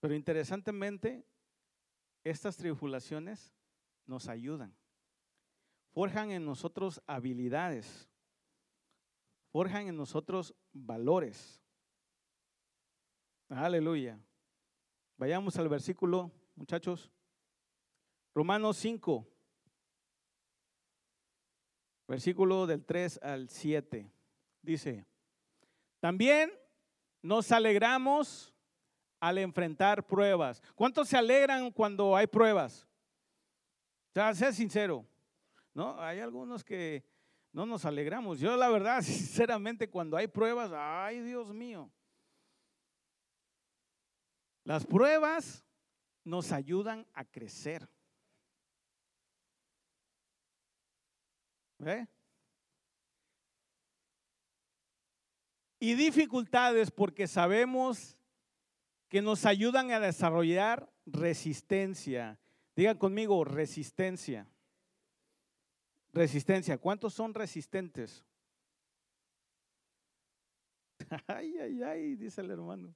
[0.01, 1.27] Pero interesantemente,
[2.25, 3.55] estas tribulaciones
[4.07, 4.75] nos ayudan.
[5.93, 8.09] Forjan en nosotros habilidades.
[9.53, 11.63] Forjan en nosotros valores.
[13.49, 14.19] Aleluya.
[15.17, 17.13] Vayamos al versículo, muchachos.
[18.35, 19.29] Romanos 5,
[22.09, 24.11] versículo del 3 al 7.
[24.61, 25.07] Dice,
[26.01, 26.51] también
[27.25, 28.55] nos alegramos
[29.19, 30.63] al enfrentar pruebas.
[30.75, 32.87] ¿Cuántos se alegran cuando hay pruebas?
[34.11, 35.07] O sea, sé sincero.
[35.73, 35.99] ¿no?
[36.01, 37.03] Hay algunos que
[37.51, 38.39] no nos alegramos.
[38.39, 41.91] Yo la verdad, sinceramente, cuando hay pruebas, ay Dios mío.
[44.63, 45.65] Las pruebas
[46.25, 47.89] nos ayudan a crecer.
[51.79, 52.07] ¿Ve?
[55.85, 58.17] Y dificultades porque sabemos
[59.07, 62.41] que nos ayudan a desarrollar resistencia.
[62.75, 64.49] Digan conmigo, resistencia.
[66.11, 66.79] Resistencia.
[66.79, 68.25] ¿Cuántos son resistentes?
[71.27, 72.95] Ay, ay, ay, dice el hermano.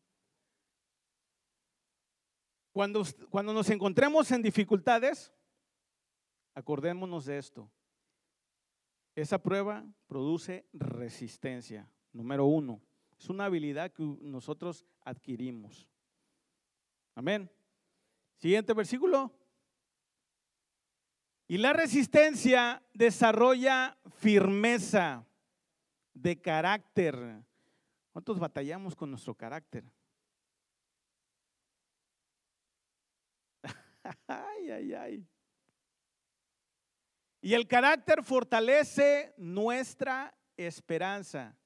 [2.73, 5.31] Cuando, cuando nos encontremos en dificultades,
[6.55, 7.71] acordémonos de esto.
[9.15, 12.81] Esa prueba produce resistencia, número uno.
[13.19, 15.89] Es una habilidad que nosotros adquirimos.
[17.15, 17.51] Amén.
[18.37, 19.33] Siguiente versículo.
[21.49, 25.27] Y la resistencia desarrolla firmeza
[26.13, 27.43] de carácter.
[28.13, 29.85] ¿Cuántos batallamos con nuestro carácter?
[34.29, 35.27] ay, ay, ay.
[37.41, 41.57] Y el carácter fortalece nuestra esperanza,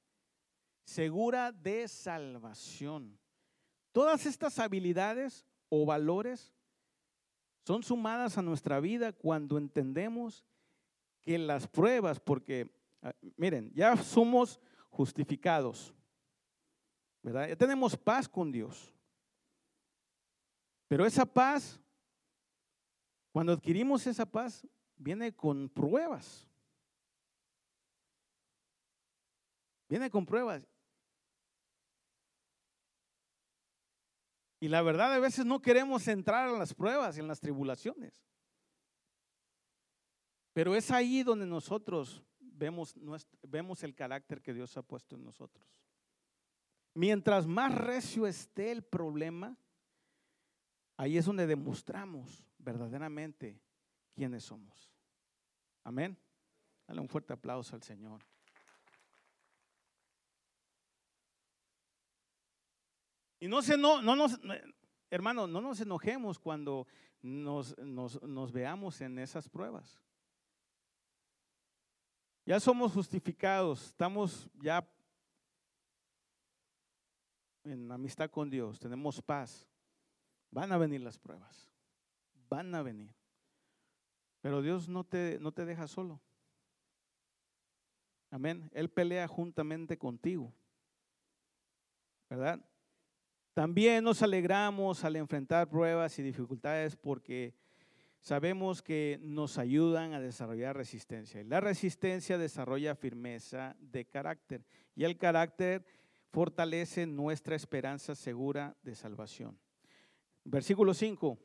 [0.85, 3.19] segura de salvación.
[3.93, 6.53] Todas estas habilidades o valores
[7.65, 10.45] son sumadas a nuestra vida cuando entendemos
[11.21, 12.71] que las pruebas, porque
[13.03, 15.95] ah, miren, ya somos justificados,
[17.23, 17.49] ¿verdad?
[17.49, 18.93] Ya tenemos paz con Dios.
[20.89, 21.81] Pero esa paz,
[23.31, 24.67] cuando adquirimos esa paz,
[24.97, 26.47] viene con pruebas.
[29.89, 30.67] Viene con pruebas.
[34.63, 38.25] Y la verdad, a veces no queremos entrar en las pruebas, en las tribulaciones.
[40.53, 42.95] Pero es ahí donde nosotros vemos,
[43.43, 45.83] vemos el carácter que Dios ha puesto en nosotros.
[46.95, 49.59] Mientras más recio esté el problema,
[50.97, 53.61] ahí es donde demostramos verdaderamente
[54.15, 54.93] quiénes somos.
[55.83, 56.17] Amén.
[56.87, 58.23] Dale un fuerte aplauso al Señor.
[63.43, 64.39] Y no se no, no nos,
[65.11, 66.87] hermano, no nos enojemos cuando
[67.23, 70.01] nos, nos veamos en esas pruebas.
[72.47, 74.89] Ya somos justificados, estamos ya
[77.65, 79.67] en amistad con Dios, tenemos paz.
[80.53, 81.69] Van a venir las pruebas,
[82.49, 83.13] van a venir.
[84.41, 86.21] Pero Dios no te, no te deja solo.
[88.31, 88.71] Amén.
[88.73, 90.55] Él pelea juntamente contigo.
[92.31, 92.65] ¿Verdad?
[93.55, 97.55] También nos alegramos al enfrentar pruebas y dificultades porque
[98.21, 101.43] sabemos que nos ayudan a desarrollar resistencia.
[101.43, 105.85] Y la resistencia desarrolla firmeza de carácter y el carácter
[106.31, 109.59] fortalece nuestra esperanza segura de salvación.
[110.45, 111.39] Versículo 5.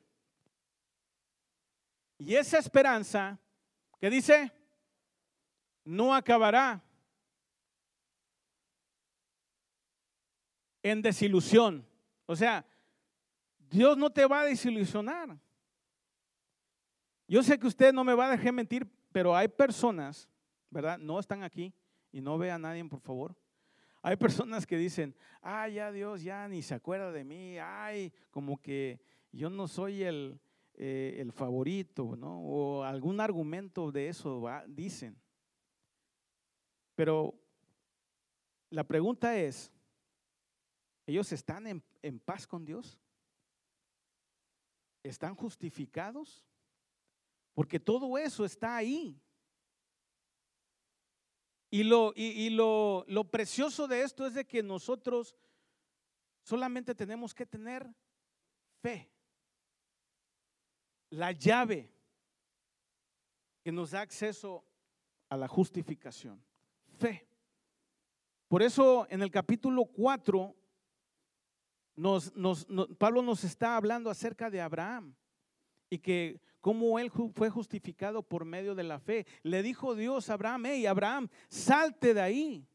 [2.20, 3.38] Y esa esperanza,
[4.00, 4.52] ¿qué dice?
[5.84, 6.82] No acabará
[10.82, 11.86] en desilusión.
[12.28, 12.64] O sea,
[13.72, 15.40] Dios no te va a desilusionar.
[17.28, 20.30] Yo sé que usted no me va a dejar mentir, pero hay personas
[20.70, 20.98] ¿verdad?
[20.98, 21.74] No están aquí
[22.12, 23.36] y no ve a nadie, por favor.
[24.02, 28.62] Hay personas que dicen, ay, ya Dios ya ni se acuerda de mí, ay, como
[28.62, 29.00] que
[29.32, 30.40] yo no soy el,
[30.76, 32.42] eh, el favorito, ¿no?
[32.42, 35.18] O algún argumento de eso dicen.
[36.96, 37.36] Pero
[38.70, 39.72] la pregunta es,
[41.08, 43.00] ¿ellos están en, paz con Dios?
[45.02, 46.46] ¿Están justificados?
[47.54, 49.20] Porque todo eso está ahí.
[51.72, 55.36] Y, lo, y, lo, lo precioso de esto es de que nosotros
[56.44, 57.90] solamente tenemos que tener
[58.82, 59.10] fe.
[61.10, 61.90] La llave
[63.64, 64.66] que nos da acceso
[65.30, 66.42] a la justificación.
[66.98, 67.28] Fe.
[68.48, 70.56] Por eso en el capítulo 4
[71.98, 72.32] nos,
[72.98, 75.16] Pablo nos está hablando acerca de Abraham
[75.90, 79.26] y que cómo él fue justificado por medio de la fe.
[79.42, 82.68] Le dijo Dios a Abraham, hey Abraham, salte de ahí,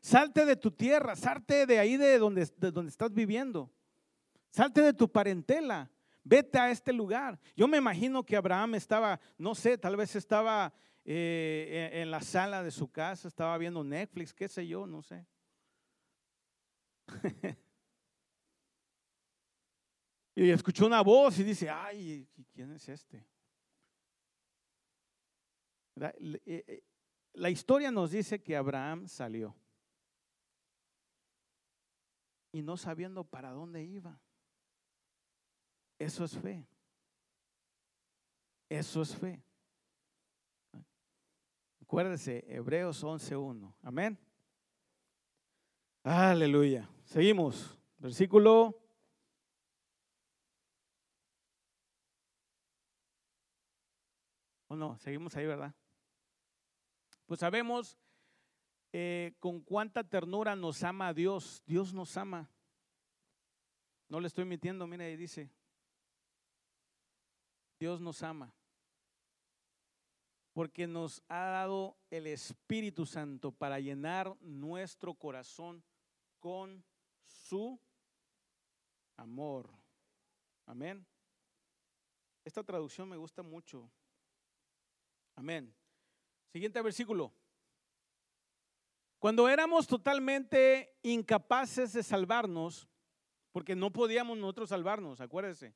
[0.00, 3.72] salte de tu tierra, salte de ahí de donde, donde estás viviendo,
[4.50, 5.90] salte de tu parentela,
[6.22, 7.38] vete a este lugar.
[7.56, 12.62] Yo me imagino que Abraham estaba, no sé, tal vez estaba eh, en la sala
[12.62, 15.24] de su casa, estaba viendo Netflix, qué sé yo, no sé.
[20.38, 23.26] y escuchó una voz y dice, ay, ¿quién es este?
[25.98, 26.84] Eh, eh,
[27.32, 29.56] la historia nos dice que Abraham salió
[32.52, 34.20] y no sabiendo para dónde iba.
[35.98, 36.68] Eso es fe.
[38.68, 39.42] Eso es fe.
[41.80, 43.74] Acuérdese, Hebreos 11.1.
[43.80, 44.18] Amén.
[46.02, 46.90] Aleluya.
[47.04, 47.78] Seguimos.
[47.96, 48.85] Versículo
[54.76, 54.98] ¿O no?
[54.98, 55.74] Seguimos ahí, ¿verdad?
[57.24, 57.96] Pues sabemos
[58.92, 61.62] eh, con cuánta ternura nos ama Dios.
[61.64, 62.50] Dios nos ama.
[64.10, 65.50] No le estoy mintiendo, mire ahí dice.
[67.80, 68.52] Dios nos ama.
[70.52, 75.82] Porque nos ha dado el Espíritu Santo para llenar nuestro corazón
[76.38, 76.84] con
[77.24, 77.80] su
[79.16, 79.70] amor.
[80.66, 81.06] Amén.
[82.44, 83.90] Esta traducción me gusta mucho.
[85.36, 85.72] Amén.
[86.50, 87.32] Siguiente versículo.
[89.18, 92.88] Cuando éramos totalmente incapaces de salvarnos,
[93.52, 95.74] porque no podíamos nosotros salvarnos, acuérdense.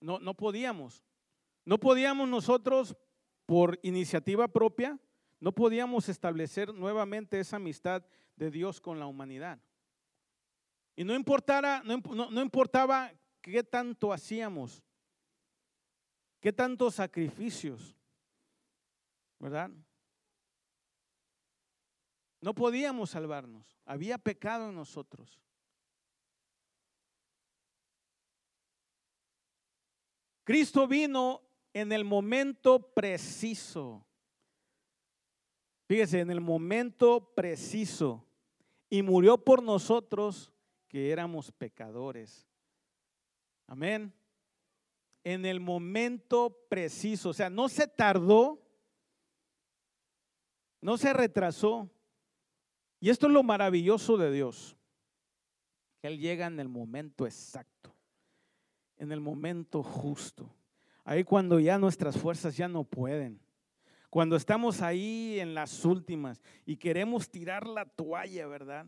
[0.00, 1.04] No, no podíamos.
[1.64, 2.96] No podíamos nosotros,
[3.46, 4.98] por iniciativa propia,
[5.40, 8.04] no podíamos establecer nuevamente esa amistad
[8.36, 9.60] de Dios con la humanidad.
[10.96, 11.98] Y no, importara, no,
[12.30, 14.82] no importaba qué tanto hacíamos,
[16.40, 17.94] qué tantos sacrificios,
[19.38, 19.70] ¿verdad?
[22.40, 25.40] No podíamos salvarnos, había pecado en nosotros.
[30.44, 34.04] Cristo vino en el momento preciso.
[35.86, 38.26] Fíjese, en el momento preciso.
[38.88, 40.52] Y murió por nosotros
[40.88, 42.48] que éramos pecadores.
[43.66, 44.12] Amén.
[45.24, 47.30] En el momento preciso.
[47.30, 48.60] O sea, no se tardó
[50.80, 51.90] no se retrasó.
[53.00, 54.76] Y esto es lo maravilloso de Dios,
[56.00, 57.94] que Él llega en el momento exacto,
[58.98, 60.54] en el momento justo.
[61.04, 63.40] Ahí cuando ya nuestras fuerzas ya no pueden.
[64.10, 68.86] Cuando estamos ahí en las últimas y queremos tirar la toalla, ¿verdad?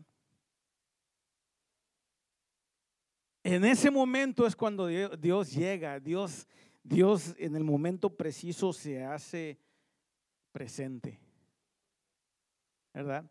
[3.43, 6.47] En ese momento es cuando Dios llega, Dios,
[6.81, 9.59] Dios en el momento preciso se hace
[10.51, 11.19] presente.
[12.93, 13.25] ¿verdad?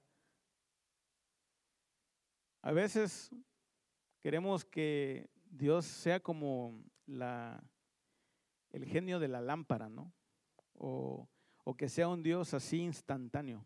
[2.62, 3.31] A veces
[4.20, 10.12] queremos que Dios sea como el genio de la lámpara, ¿no?
[10.74, 11.28] O,
[11.64, 13.64] o que sea un Dios así instantáneo.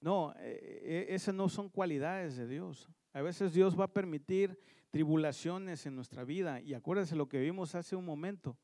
[0.00, 2.88] No, e, e, esas no son cualidades de Dios.
[3.16, 4.58] A veces Dios va a permitir
[4.90, 6.60] tribulaciones en nuestra vida.
[6.60, 8.58] Y acuérdense lo que vimos hace un momento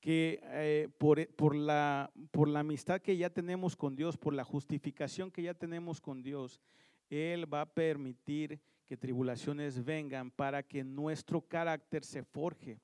[0.00, 4.44] que eh, por, por, la, por la amistad que ya tenemos con Dios, por la
[4.44, 6.60] justificación que ya tenemos con Dios,
[7.08, 12.82] Él va a permitir que tribulaciones vengan para que nuestro carácter se forje.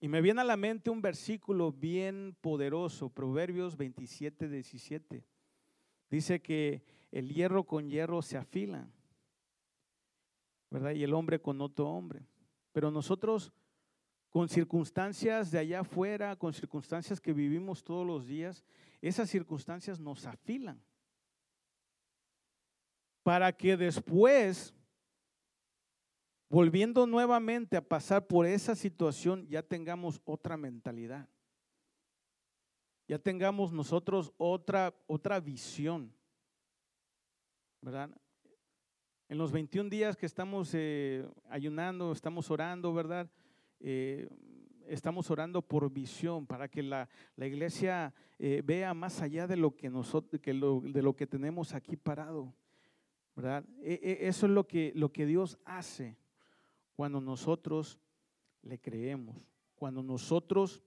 [0.00, 5.22] Y me viene a la mente un versículo bien poderoso, Proverbios 27, 17.
[6.08, 8.88] Dice que el hierro con hierro se afila,
[10.70, 10.92] ¿verdad?
[10.92, 12.26] Y el hombre con otro hombre.
[12.72, 13.52] Pero nosotros
[14.30, 18.64] con circunstancias de allá afuera, con circunstancias que vivimos todos los días,
[19.02, 20.80] esas circunstancias nos afilan.
[23.24, 24.72] Para que después,
[26.48, 31.28] volviendo nuevamente a pasar por esa situación, ya tengamos otra mentalidad.
[33.08, 36.14] Ya tengamos nosotros otra, otra visión.
[37.80, 38.10] ¿Verdad?
[39.28, 43.30] En los 21 días que estamos eh, ayunando, estamos orando, ¿verdad?
[43.80, 44.28] Eh,
[44.86, 47.08] estamos orando por visión para que la,
[47.38, 51.96] iglesia eh, vea más allá de lo que nosotros, que de lo que tenemos aquí
[51.96, 52.52] parado.
[53.34, 53.64] ¿verdad?
[53.82, 56.18] E, e, eso es lo que, lo que Dios hace
[56.94, 57.98] cuando nosotros
[58.62, 60.82] le creemos, cuando nosotros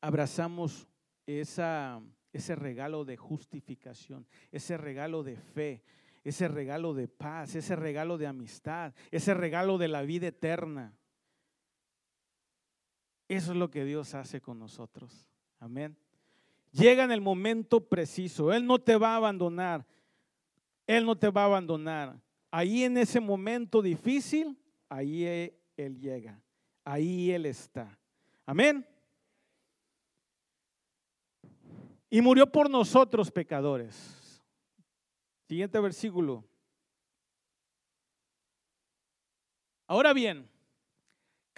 [0.00, 0.86] abrazamos
[1.24, 2.02] esa,
[2.32, 5.82] ese regalo de justificación, ese regalo de fe,
[6.22, 10.94] ese regalo de paz, ese regalo de amistad, ese regalo de la vida eterna.
[13.28, 15.28] Eso es lo que Dios hace con nosotros.
[15.58, 15.96] Amén.
[16.72, 18.52] Llega en el momento preciso.
[18.52, 19.86] Él no te va a abandonar.
[20.86, 22.20] Él no te va a abandonar.
[22.50, 24.58] Ahí en ese momento difícil,
[24.88, 26.40] ahí e, Él llega.
[26.84, 27.96] Ahí Él está.
[28.44, 28.84] Amén.
[32.10, 34.42] Y murió por nosotros pecadores.
[35.48, 36.44] Siguiente versículo.
[39.86, 40.50] Ahora bien,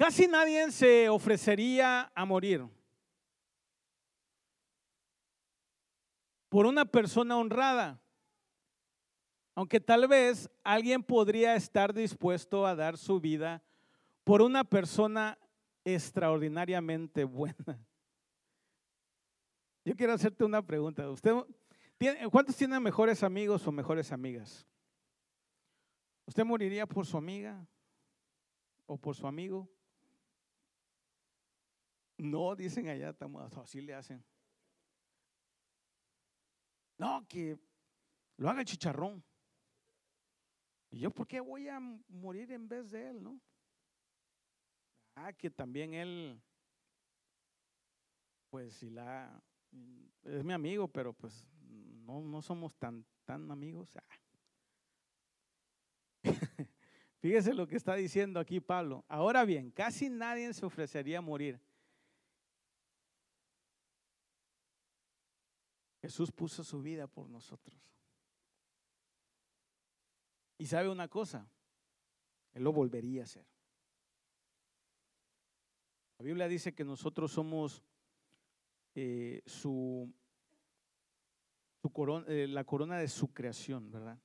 [0.03, 2.67] Casi nadie se ofrecería a morir
[6.49, 8.01] por una persona honrada,
[9.55, 13.63] aunque tal vez alguien podría estar dispuesto a dar su vida
[14.25, 15.39] por una persona
[15.85, 17.79] extraordinariamente buena.
[19.85, 21.09] Yo quiero hacerte una pregunta.
[21.11, 21.33] ¿Usted,
[22.31, 24.67] ¿Cuántos tienen mejores amigos o mejores amigas?
[26.27, 27.67] ¿Usted moriría por su amiga
[28.87, 29.69] o por su amigo?
[32.17, 34.25] No, dicen allá, estamos, así le hacen.
[36.99, 37.59] No, que
[38.37, 39.25] lo haga el chicharrón.
[40.91, 43.41] ¿Y yo por qué voy a morir en vez de él, no?
[45.17, 46.41] Ah, que también él,
[48.51, 49.43] pues si la,
[50.25, 51.49] es mi amigo, pero pues
[52.05, 53.97] no, no somos tan, tan amigos.
[53.97, 54.05] Ah.
[57.21, 59.05] Fíjese lo que está diciendo aquí Pablo.
[59.09, 61.61] Ahora bien, casi nadie se ofrecería a morir
[66.03, 67.81] Jesús puso su vida por nosotros.
[70.59, 71.49] Y sabe una cosa,
[72.53, 73.47] Él lo volvería a hacer.
[76.19, 77.85] La Biblia dice que nosotros somos
[78.95, 80.13] eh, su,
[81.93, 84.19] corona, eh, la corona de su creación, ¿verdad?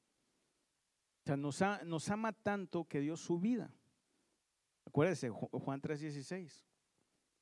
[1.24, 3.74] O sea, nos, nos ama tanto que dio su vida.
[4.86, 6.66] Acuérdese, Juan 3:16.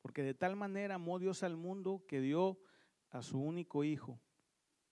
[0.02, 2.60] Porque de tal manera amó Dios al mundo que dio
[3.10, 4.20] a su único hijo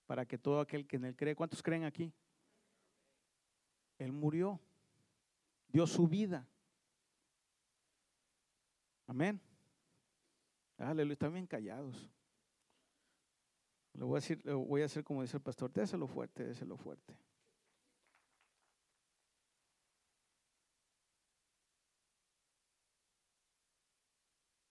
[0.05, 2.13] para que todo aquel que en él cree, ¿cuántos creen aquí?
[3.97, 4.59] Él murió,
[5.67, 6.47] dio su vida.
[9.07, 9.39] Amén.
[10.77, 12.09] Aleluya, están bien callados.
[13.93, 16.77] Lo voy a decir, lo voy a hacer como dice el pastor, déselo fuerte, déselo
[16.77, 17.15] fuerte.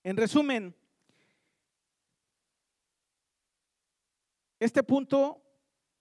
[0.04, 0.74] En resumen,
[4.62, 5.42] Este punto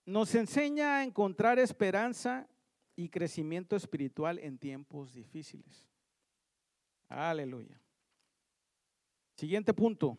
[0.06, 2.48] nos enseña a encontrar esperanza
[2.94, 5.90] y crecimiento espiritual en tiempos difíciles.
[7.08, 7.80] Aleluya.
[9.34, 10.16] Siguiente punto.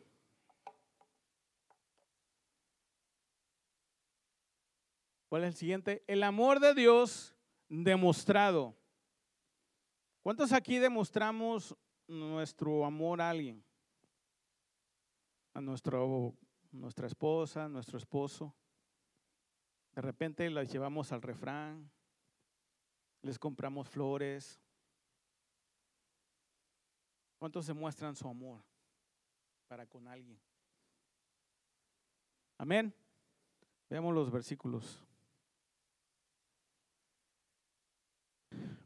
[5.34, 6.04] ¿Cuál es el siguiente?
[6.06, 7.36] El amor de Dios
[7.68, 8.78] demostrado.
[10.22, 11.76] ¿Cuántos aquí demostramos
[12.08, 13.66] nuestro amor a alguien?
[15.56, 16.36] A nuestro
[16.72, 18.56] nuestra esposa, nuestro esposo.
[19.96, 21.90] De repente las llevamos al refrán,
[23.24, 24.62] les compramos flores.
[27.40, 28.64] ¿Cuántos demuestran su amor
[29.68, 30.40] para con alguien?
[32.56, 32.94] Amén.
[33.90, 35.04] Veamos los versículos.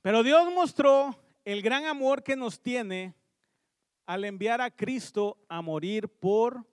[0.08, 3.14] Pero Dios mostró el gran amor que nos tiene
[4.06, 6.66] al enviar a Cristo a morir por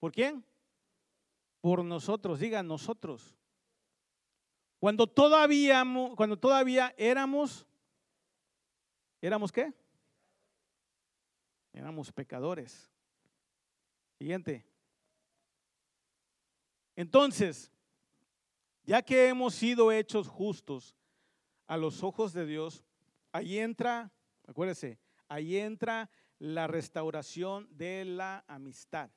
[0.00, 0.42] ¿Por quién?
[1.60, 3.36] Por nosotros, diga nosotros.
[4.78, 5.84] Cuando todavía,
[6.16, 7.66] cuando todavía éramos,
[9.20, 9.70] ¿éramos qué?
[11.74, 12.90] Éramos pecadores.
[14.16, 14.64] Siguiente.
[16.96, 17.70] Entonces,
[18.84, 20.96] ya que hemos sido hechos justos
[21.66, 22.84] a los ojos de Dios,
[23.32, 24.12] ahí entra,
[24.46, 24.98] acuérdese,
[25.28, 29.10] ahí entra la restauración de la amistad.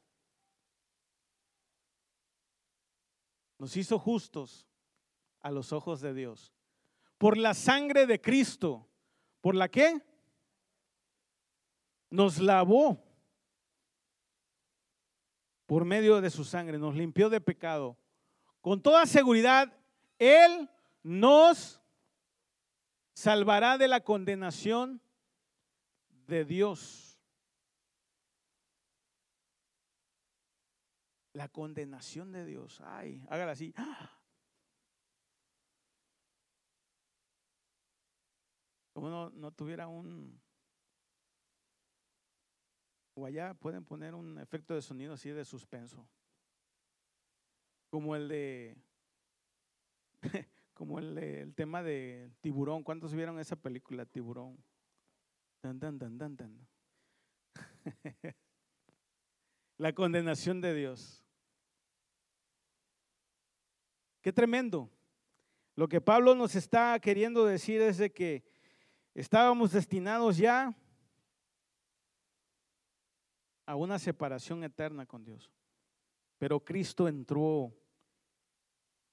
[3.58, 4.68] Nos hizo justos
[5.41, 6.54] a los ojos de Dios.
[7.18, 8.89] Por la sangre de Cristo.
[9.41, 10.02] ¿Por la qué?
[12.10, 13.04] Nos lavó
[15.66, 17.98] por medio de su sangre, nos limpió de pecado.
[18.62, 19.72] Con toda seguridad,
[20.20, 20.70] Él
[21.04, 21.82] nos
[23.16, 25.01] salvará de la condenación
[26.28, 27.18] de Dios.
[31.34, 32.82] La condenación de Dios.
[32.82, 33.74] Ay, hágala así.
[38.93, 40.41] Como no, no tuviera un...
[43.18, 46.05] O allá pueden poner un efecto de sonido así de suspenso.
[47.89, 48.78] Como el de...
[50.76, 52.84] Como el, el tema de Tiburón.
[52.84, 54.63] ¿Cuántos vieron esa película, Tiburón?
[59.78, 61.26] La condenación de Dios.
[64.21, 64.91] Qué tremendo.
[65.76, 68.43] Lo que Pablo nos está queriendo decir es de que
[69.13, 70.76] estábamos destinados ya
[73.65, 75.49] a una separación eterna con Dios.
[76.38, 77.73] Pero Cristo entró,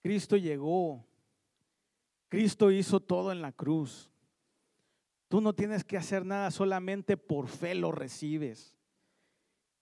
[0.00, 1.06] Cristo llegó,
[2.33, 4.11] Cristo hizo todo en la cruz.
[5.28, 8.74] Tú no tienes que hacer nada, solamente por fe lo recibes.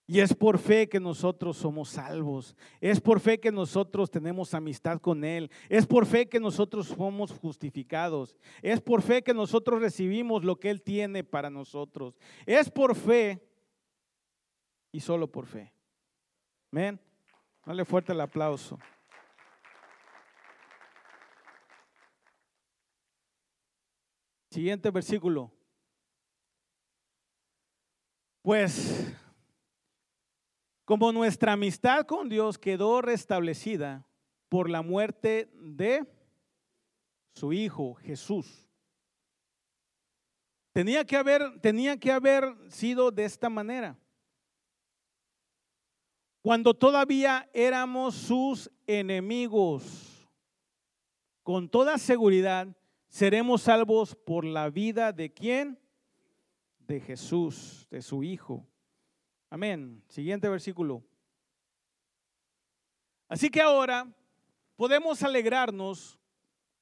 [0.05, 2.57] Y es por fe que nosotros somos salvos.
[2.81, 5.49] Es por fe que nosotros tenemos amistad con Él.
[5.69, 8.35] Es por fe que nosotros somos justificados.
[8.61, 12.19] Es por fe que nosotros recibimos lo que Él tiene para nosotros.
[12.45, 13.41] Es por fe
[14.91, 15.71] y solo por fe.
[16.69, 16.99] Amén.
[17.65, 18.77] Dale fuerte el aplauso.
[24.51, 25.49] Siguiente versículo.
[28.41, 29.15] Pues,
[30.83, 34.05] como nuestra amistad con Dios quedó restablecida
[34.49, 36.05] por la muerte de
[37.33, 38.67] su Hijo Jesús,
[40.73, 43.97] tenía que haber, tenía que haber sido de esta manera.
[46.41, 50.27] Cuando todavía éramos sus enemigos,
[51.41, 52.67] con toda seguridad,
[53.11, 55.77] seremos salvos por la vida de quién?
[56.79, 58.65] De Jesús, de su Hijo.
[59.49, 60.01] Amén.
[60.07, 61.03] Siguiente versículo.
[63.27, 64.07] Así que ahora
[64.77, 66.17] podemos alegrarnos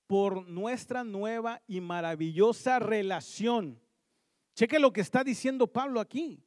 [0.06, 3.82] por nuestra nueva y maravillosa relación.
[4.56, 6.44] Cheque lo que está diciendo Pablo aquí.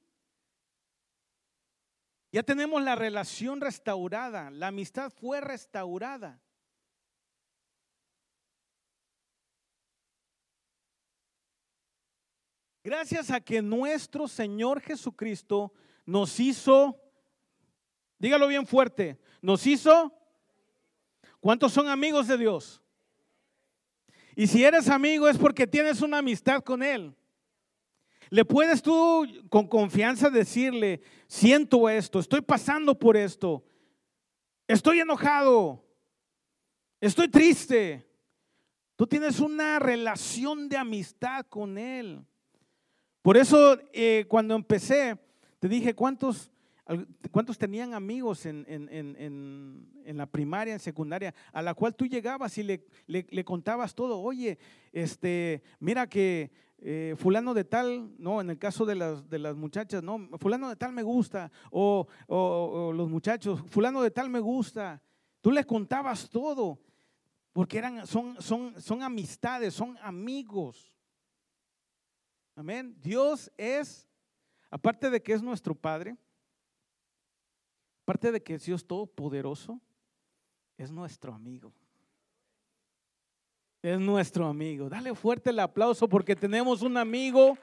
[2.30, 6.40] Ya tenemos la relación restaurada, la amistad fue restaurada.
[12.84, 15.72] Gracias a que nuestro Señor Jesucristo
[16.04, 17.00] nos hizo,
[18.18, 20.12] dígalo bien fuerte, nos hizo,
[21.38, 22.82] ¿cuántos son amigos de Dios?
[24.34, 27.14] Y si eres amigo es porque tienes una amistad con Él.
[28.30, 33.64] Le puedes tú con confianza decirle, siento esto, estoy pasando por esto,
[34.66, 35.84] estoy enojado,
[37.00, 38.08] estoy triste.
[38.96, 42.24] Tú tienes una relación de amistad con Él.
[43.22, 45.16] Por eso eh, cuando empecé,
[45.60, 46.50] te dije, ¿cuántos,
[47.30, 53.44] cuántos tenían amigos en, la primaria, en secundaria, a la cual tú llegabas y le,
[53.44, 54.20] contabas todo?
[54.20, 54.58] Oye,
[54.92, 59.54] este, mira que eh, fulano de tal, no, en el caso de las, de las
[59.54, 62.08] muchachas, no, fulano de tal me gusta, o,
[62.92, 65.00] los muchachos, fulano de tal me gusta.
[65.40, 66.80] Tú les contabas todo,
[67.52, 70.92] porque eran, son, son, son amistades, son amigos.
[72.54, 72.94] Amén.
[73.00, 74.08] Dios es,
[74.70, 76.16] aparte de que es nuestro Padre,
[78.02, 79.80] aparte de que es Dios todopoderoso,
[80.76, 81.72] es nuestro amigo.
[83.80, 84.88] Es nuestro amigo.
[84.88, 87.56] Dale fuerte el aplauso porque tenemos un amigo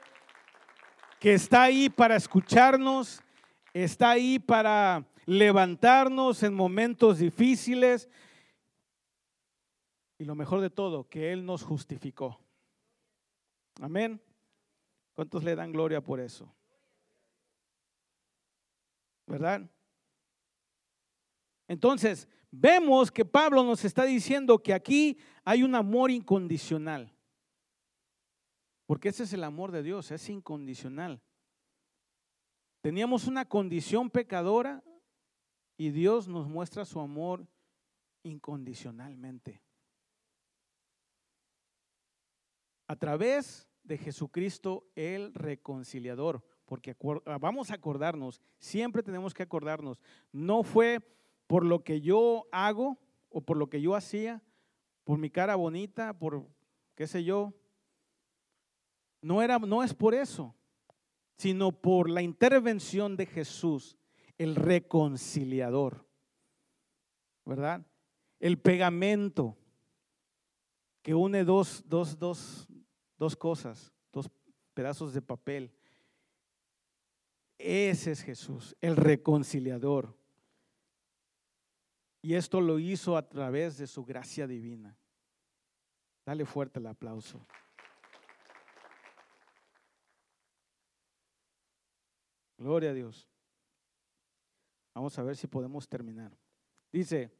[1.18, 3.22] que está ahí para escucharnos,
[3.72, 8.08] está ahí para levantarnos en momentos difíciles.
[10.18, 12.38] Y lo mejor de todo, que Él nos justificó.
[13.80, 14.20] Amén.
[15.20, 16.50] ¿Cuántos le dan gloria por eso?
[19.26, 19.70] ¿Verdad?
[21.68, 27.14] Entonces, vemos que Pablo nos está diciendo que aquí hay un amor incondicional.
[28.86, 31.20] Porque ese es el amor de Dios, es incondicional.
[32.80, 34.82] Teníamos una condición pecadora
[35.76, 37.46] y Dios nos muestra su amor
[38.22, 39.60] incondicionalmente.
[42.86, 50.00] A través de Jesucristo el reconciliador, porque ah, vamos a acordarnos, siempre tenemos que acordarnos,
[50.30, 51.00] no fue
[51.48, 52.98] por lo que yo hago
[53.30, 54.44] o por lo que yo hacía,
[55.02, 56.46] por mi cara bonita, por
[56.94, 57.52] qué sé yo.
[59.22, 60.54] No era no es por eso,
[61.36, 63.98] sino por la intervención de Jesús,
[64.38, 66.06] el reconciliador.
[67.44, 67.84] ¿Verdad?
[68.38, 69.56] El pegamento
[71.02, 72.69] que une dos, dos, dos,
[73.20, 74.30] dos cosas, dos
[74.72, 75.70] pedazos de papel.
[77.58, 80.16] Ese es Jesús, el reconciliador.
[82.22, 84.96] Y esto lo hizo a través de su gracia divina.
[86.24, 87.46] Dale fuerte el aplauso.
[92.56, 93.28] Gloria a Dios.
[94.94, 96.32] Vamos a ver si podemos terminar.
[96.90, 97.30] Dice,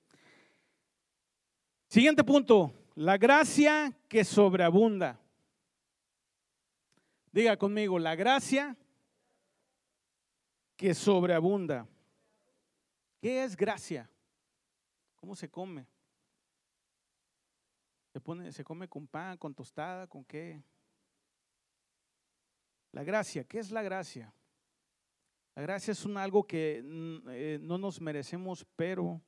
[1.89, 5.19] siguiente punto, la gracia que sobreabunda.
[7.33, 8.77] Diga conmigo, la gracia
[10.77, 11.87] que sobreabunda.
[13.21, 14.11] ¿Qué es gracia?
[15.15, 15.87] ¿Cómo se come?
[18.13, 20.63] Se, pone, se come con pan, con tostada, con qué?
[22.93, 24.35] La gracia, ¿qué es la gracia?
[25.55, 29.21] La gracia es un algo que mm, eh, no nos merecemos, pero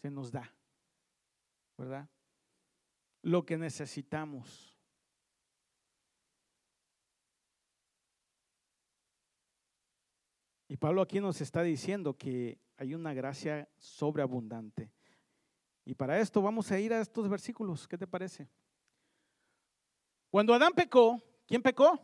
[0.00, 0.54] se nos da,
[1.76, 2.08] ¿verdad?
[3.22, 4.75] Lo que necesitamos.
[10.68, 14.90] Y Pablo aquí nos está diciendo que hay una gracia sobreabundante.
[15.84, 17.86] Y para esto vamos a ir a estos versículos.
[17.86, 18.48] ¿Qué te parece?
[20.30, 22.00] Cuando Adán pecó, ¿quién pecó?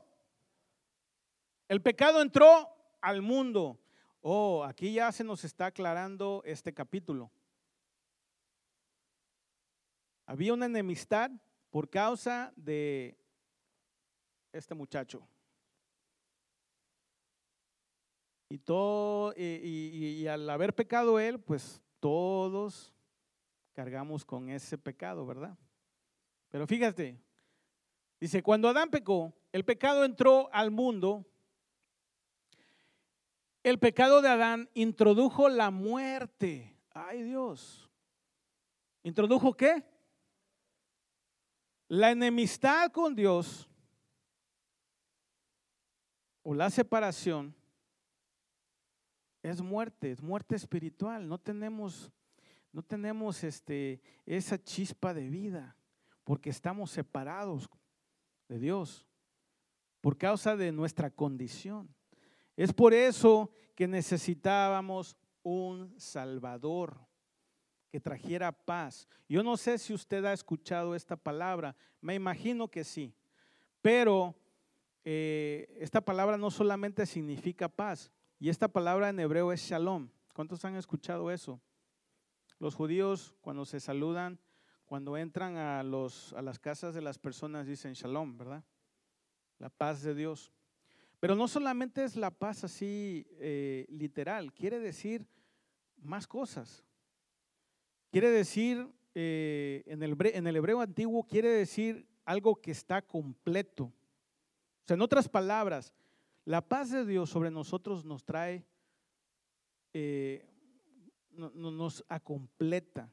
[1.69, 2.69] El pecado entró
[3.01, 3.81] al mundo.
[4.21, 7.33] Oh, aquí ya se nos está aclarando este capítulo.
[10.25, 11.31] Había una enemistad
[11.71, 13.19] por causa de
[14.53, 15.27] este muchacho.
[18.53, 22.93] Y, todo, y, al haber pecado él, pues todos
[23.73, 25.57] cargamos con ese pecado, ¿verdad?
[26.51, 27.19] Pero fíjate,
[28.21, 31.25] dice, cuando Adán pecó, el pecado entró al mundo.
[33.63, 36.77] El pecado de Adán introdujo la muerte.
[36.91, 37.89] Ay Dios.
[39.03, 39.83] ¿Introdujo qué?
[41.89, 43.67] La enemistad con Dios
[46.43, 47.57] o la separación
[49.43, 51.29] es muerte, es muerte espiritual.
[51.29, 52.13] No tenemos,
[52.73, 55.77] no tenemos este, esa chispa de vida
[56.25, 57.69] porque estamos separados
[58.49, 59.07] de Dios
[60.01, 61.89] por causa de nuestra condición.
[62.57, 67.01] Es por eso que necesitábamos un Salvador
[67.91, 69.09] que trajera paz.
[69.29, 73.15] Yo no sé si usted ha escuchado esta palabra, me imagino que sí,
[73.81, 74.35] pero
[75.05, 78.11] eh, esta palabra no solamente significa paz,
[78.43, 80.09] y esta palabra en hebreo es shalom.
[80.35, 81.61] ¿Cuántos han escuchado eso?
[82.59, 84.41] Los judíos cuando se saludan,
[84.85, 88.65] cuando entran a, los, a las casas de las personas dicen shalom, ¿verdad?
[89.61, 90.51] La paz de Dios.
[91.21, 95.25] Pero no solamente es la paz así eh, literal, quiere decir
[95.99, 96.83] más cosas.
[98.11, 103.85] Quiere decir, eh, en, el, en el hebreo antiguo, quiere decir algo que está completo.
[103.85, 105.95] O sea, en otras palabras,
[106.45, 108.65] la paz de Dios sobre nosotros nos trae,
[109.93, 110.45] eh,
[111.31, 113.11] nos acompleta.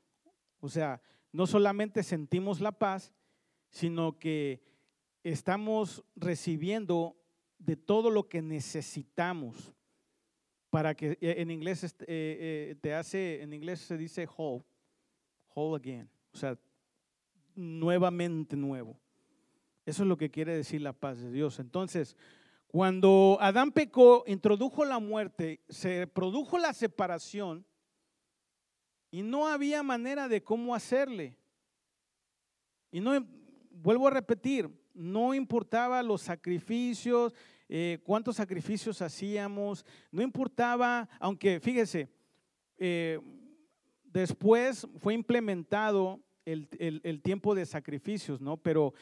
[0.59, 1.01] O sea,
[1.31, 3.13] no solamente sentimos la paz,
[3.69, 4.61] sino que
[5.23, 7.15] estamos recibiendo
[7.59, 9.73] de todo lo que necesitamos
[10.69, 14.63] para que eh, en inglés eh, te hace, en inglés se dice whole,
[15.53, 16.57] whole again, o sea,
[17.55, 18.99] nuevamente nuevo.
[19.85, 21.59] Eso es lo que quiere decir la paz de Dios.
[21.59, 22.15] Entonces,
[22.71, 27.65] cuando Adán pecó, introdujo la muerte, se produjo la separación
[29.09, 31.35] y no había manera de cómo hacerle.
[32.91, 33.25] Y no,
[33.71, 37.33] vuelvo a repetir, no importaba los sacrificios,
[37.67, 42.07] eh, cuántos sacrificios hacíamos, no importaba, aunque fíjese,
[42.77, 43.19] eh,
[44.03, 48.57] después fue implementado el, tiempo de sacrificios, ¿no?
[48.57, 48.93] Pero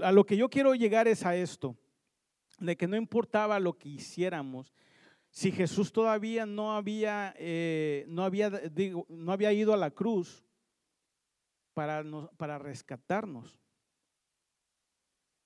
[0.00, 1.76] a lo que yo quiero llegar es a esto
[2.60, 4.72] de que no importaba lo que hiciéramos,
[5.30, 10.44] si Jesús todavía no había, eh, no había, digo, no había ido a la cruz
[11.72, 12.04] para,
[12.36, 13.58] para rescatarnos.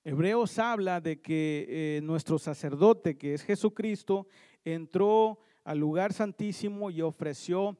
[0.03, 4.27] Hebreos habla de que eh, nuestro sacerdote, que es Jesucristo,
[4.63, 7.77] entró al lugar santísimo y ofreció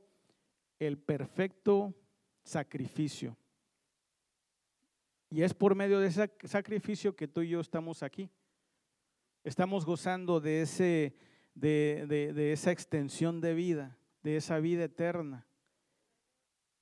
[0.80, 1.94] el perfecto
[2.44, 3.38] sacrificio.
[5.30, 8.30] Y es por medio de ese sacrificio que tú y yo estamos aquí.
[9.46, 11.16] Estamos gozando de, ese,
[11.54, 15.48] de, de esa extensión de vida, de esa vida eterna.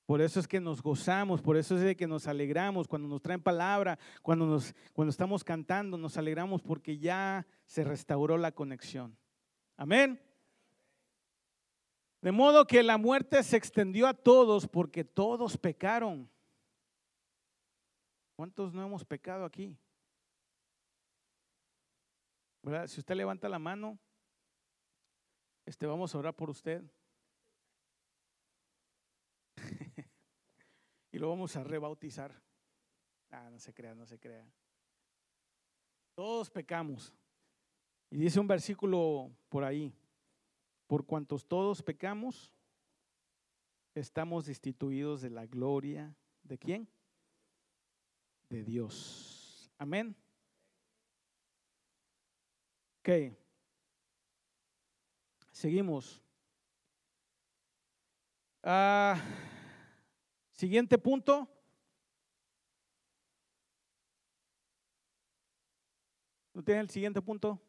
[0.06, 3.22] Por eso es que nos gozamos, por eso es de que nos alegramos cuando nos
[3.22, 9.16] traen palabra, cuando, nos, cuando estamos cantando, nos alegramos porque ya se restauró la conexión.
[9.76, 10.20] Amén.
[12.20, 16.30] De modo que la muerte se extendió a todos porque todos pecaron.
[18.36, 19.76] ¿Cuántos no hemos pecado aquí?
[22.86, 23.98] Si usted levanta la mano,
[25.66, 26.82] este, vamos a orar por usted.
[31.12, 32.42] y lo vamos a rebautizar.
[33.30, 34.50] Ah, no se crea, no se crea.
[36.14, 37.12] Todos pecamos.
[38.10, 39.92] Y dice un versículo por ahí,
[40.86, 42.50] por cuantos todos pecamos,
[43.94, 46.88] estamos destituidos de la gloria de quién?
[48.48, 49.70] De Dios.
[49.76, 50.16] Amén.
[53.04, 53.36] Ok.
[55.52, 56.22] Seguimos.
[58.62, 59.20] Ah.
[60.52, 61.46] Siguiente punto.
[66.54, 67.60] ¿No tiene el siguiente punto?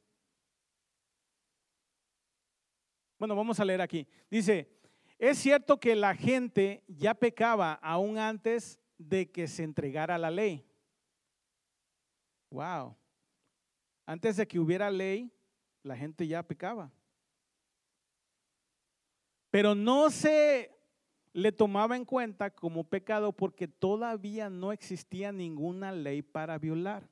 [3.19, 4.07] Bueno, vamos a leer aquí.
[4.31, 4.69] Dice,
[5.19, 10.65] es cierto que la gente ya pecaba aún antes de que se entregara la ley.
[12.51, 12.95] Wow.
[14.05, 15.31] Antes de que hubiera ley,
[15.83, 16.91] la gente ya pecaba.
[19.49, 20.71] Pero no se
[21.33, 27.09] le tomaba en cuenta como pecado porque todavía no existía ninguna ley para violar.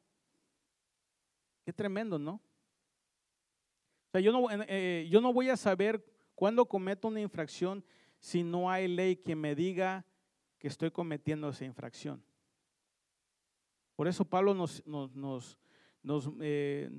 [1.66, 2.34] Qué tremendo, ¿no?
[2.36, 7.84] O sea, yo no, eh, voy a saber cuándo cometo una infracción
[8.20, 10.06] si no hay ley que me diga
[10.60, 12.24] que estoy cometiendo esa infracción.
[13.96, 15.60] Por eso Pablo nos, nos,
[16.04, 16.90] nos, eh,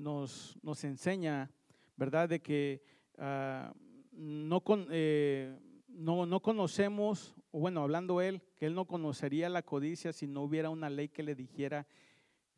[0.83, 1.51] enseña,
[1.95, 2.83] ¿verdad?, de que
[3.17, 3.73] ah,
[4.11, 9.61] no con, eh, no, no conocemos, o bueno, hablando él, que él no conocería la
[9.61, 11.87] codicia si no hubiera una ley que le dijera,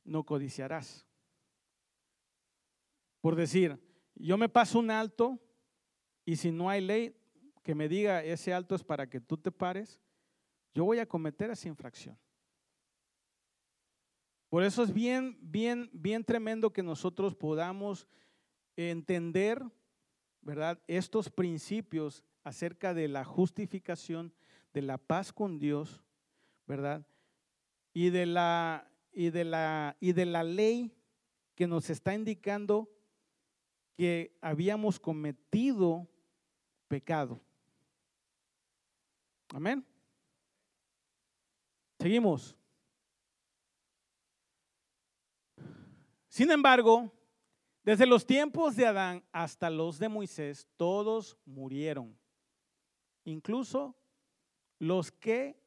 [0.03, 1.05] no codiciarás.
[3.21, 3.79] Por decir,
[4.15, 5.39] yo me paso un alto
[6.25, 7.15] y si no hay ley
[7.63, 9.99] que me diga ese alto es para que tú te pares,
[10.73, 12.17] yo voy a cometer esa infracción.
[14.49, 18.07] Por eso es bien, bien, bien tremendo que nosotros podamos
[18.77, 19.61] entender,
[20.41, 20.81] ¿verdad?
[20.87, 24.33] Estos principios acerca de la justificación,
[24.73, 26.01] de la paz con Dios,
[26.65, 27.05] ¿verdad?
[27.93, 30.93] Y de la, y de la, y de la ley
[31.55, 32.89] que nos está indicando
[33.97, 36.07] que habíamos cometido
[36.87, 37.41] pecado.
[39.49, 39.85] Amén.
[41.99, 42.55] Seguimos.
[46.37, 47.11] Sin embargo,
[47.81, 52.15] desde los tiempos de Adán hasta los de Moisés, todos murieron
[53.23, 53.95] incluso
[54.77, 55.59] los que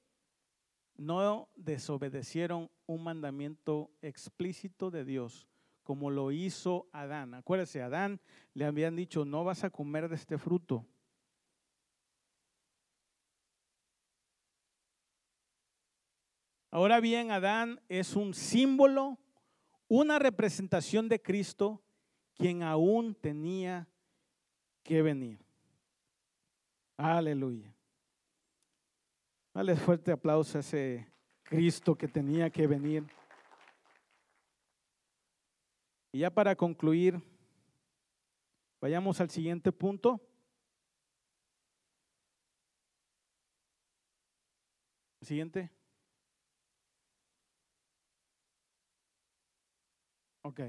[0.95, 5.49] no desobedecieron un mandamiento explícito de Dios,
[5.83, 7.35] como lo hizo Adán.
[7.35, 8.21] Acuérdese, Adán
[8.55, 10.87] le habían dicho, no vas a comer de este fruto.
[16.71, 19.19] Ahora bien, Adán es un símbolo,
[19.91, 21.83] una representación de Cristo,
[22.35, 23.89] quien aún tenía
[24.85, 25.45] que venir.
[26.97, 27.75] Aleluya.
[29.53, 31.13] Dale fuerte aplauso a ese
[31.43, 33.05] Cristo que tenía que venir.
[36.13, 37.21] Y ya para concluir,
[38.81, 40.21] vayamos al siguiente punto.
[45.21, 45.80] Siguiente.
[50.43, 50.61] Ok.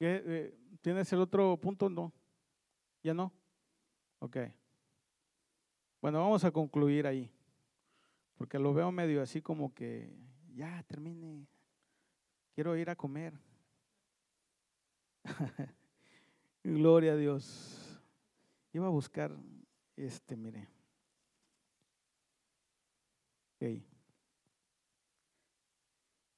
[0.00, 1.88] Eh, ¿Tienes el otro punto?
[1.88, 2.12] No.
[3.02, 3.32] ¿Ya no?
[4.18, 4.36] Ok.
[6.00, 7.30] Bueno, vamos a concluir ahí,
[8.36, 10.14] porque lo veo medio así como que
[10.54, 11.48] ya termine,
[12.54, 13.34] quiero ir a comer.
[16.62, 18.00] Gloria a Dios.
[18.72, 19.36] Iba a buscar
[19.96, 20.68] este, mire.
[23.56, 23.95] Okay.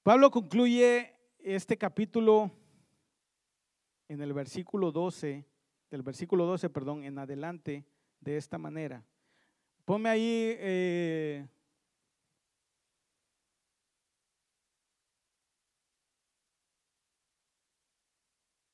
[0.09, 2.51] Pablo concluye este capítulo
[4.09, 5.45] en el versículo 12
[5.91, 7.85] del versículo 12, perdón, en adelante
[8.19, 9.05] de esta manera.
[9.85, 11.47] Ponme ahí eh,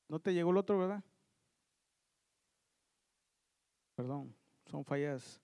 [0.07, 1.03] ¿No te llegó el otro, verdad?
[3.95, 4.33] Perdón,
[4.67, 5.41] son fallas.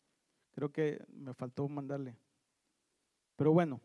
[0.51, 2.15] Creo que me faltó mandarle.
[3.35, 3.81] Pero bueno,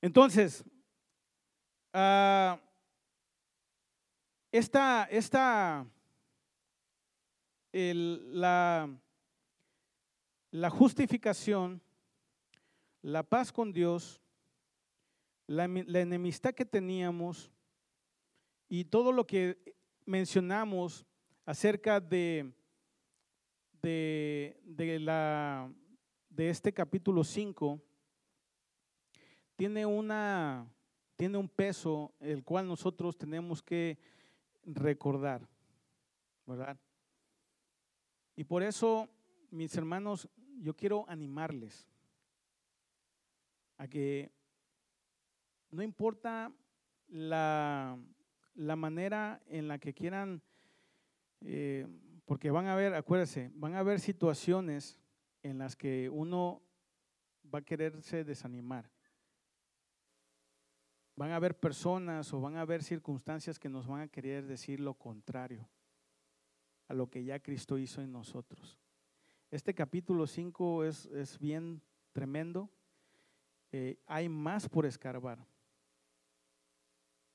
[0.00, 0.64] Entonces,
[1.92, 2.60] ah,
[4.52, 5.86] esta, esta,
[7.72, 8.88] la,
[10.50, 11.82] la justificación,
[13.02, 14.20] la paz con Dios,
[15.46, 17.50] la, enemistad que teníamos
[18.68, 19.74] y todo lo que
[20.04, 21.06] mencionamos
[21.44, 22.52] acerca de,
[23.82, 25.72] de, de, la,
[26.28, 27.80] de este capítulo 5
[29.58, 30.72] tiene, una,
[31.16, 33.98] tiene un peso el cual nosotros tenemos que
[34.64, 35.48] recordar,
[36.46, 36.78] ¿verdad?
[38.36, 39.08] Y por eso,
[39.50, 40.28] mis hermanos,
[40.60, 41.88] yo quiero animarles
[43.78, 44.30] a que
[45.72, 46.52] no importa
[47.08, 47.98] la,
[48.54, 50.40] manera en la que quieran,
[51.40, 51.84] eh,
[52.26, 55.00] porque van a ver, acuérdense, van a haber situaciones
[55.42, 56.62] en las que uno
[57.52, 58.88] va a quererse desanimar.
[61.18, 64.78] Van a haber personas o van a haber circunstancias que nos van a querer decir
[64.78, 65.68] lo contrario
[66.86, 68.78] a lo que ya Cristo hizo en nosotros.
[69.50, 72.70] Este capítulo 5 es, es, bien tremendo.
[73.72, 75.44] Eh, hay más por escarbar.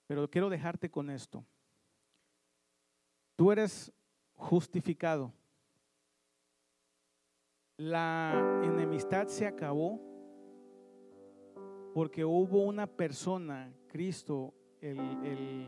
[0.07, 1.45] Pero quiero dejarte con esto.
[3.36, 3.91] Tú eres
[4.36, 5.34] justificado.
[7.75, 10.12] La enemistad se acabó
[11.94, 15.68] porque hubo una persona, Cristo, el,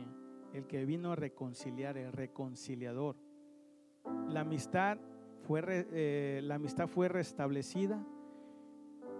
[0.68, 3.16] que vino a reconciliar, el reconciliador.
[4.30, 4.98] La amistad
[5.42, 8.04] fue, eh, la amistad fue restablecida.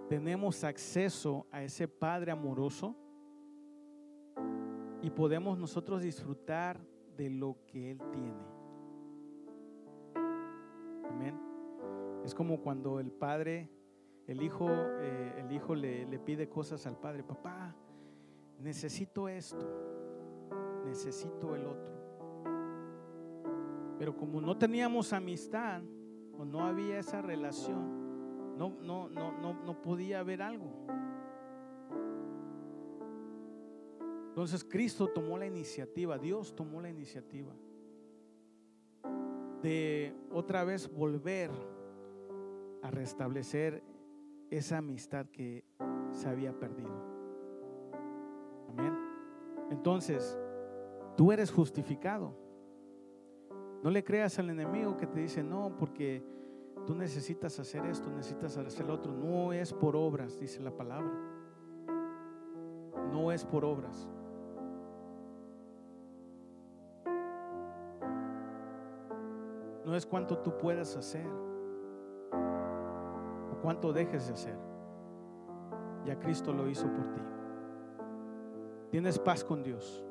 [0.08, 2.96] Tenemos acceso a ese Padre amoroso
[5.02, 6.80] y podemos nosotros disfrutar
[7.16, 8.56] de lo que Él tiene.
[11.08, 11.38] Amén.
[12.24, 13.70] Es como cuando el padre,
[14.26, 17.74] el hijo, eh, el hijo le, le pide cosas al padre, papá,
[18.58, 19.66] necesito esto,
[20.84, 21.96] necesito el otro.
[23.98, 25.82] Pero como no teníamos amistad
[26.38, 30.86] o no había esa relación, no, no, no, no, no podía haber algo.
[34.28, 37.54] Entonces Cristo tomó la iniciativa, Dios tomó la iniciativa
[39.62, 41.50] de otra vez volver
[42.82, 43.82] a restablecer
[44.50, 45.64] esa amistad que
[46.10, 46.90] se había perdido.
[48.70, 48.96] Amén.
[49.70, 50.38] Entonces,
[51.16, 52.34] tú eres justificado.
[53.82, 56.24] No le creas al enemigo que te dice, no, porque
[56.86, 59.12] tú necesitas hacer esto, necesitas hacer lo otro.
[59.12, 61.12] No es por obras, dice la palabra.
[63.12, 64.08] No es por obras.
[69.86, 71.45] no es cuánto tú puedas hacer
[73.66, 74.56] cuánto dejes de hacer.
[76.04, 77.20] Ya Cristo lo hizo por ti.
[78.92, 80.04] Tienes paz con Dios.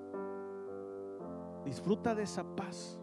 [1.64, 3.00] Disfruta de esa paz.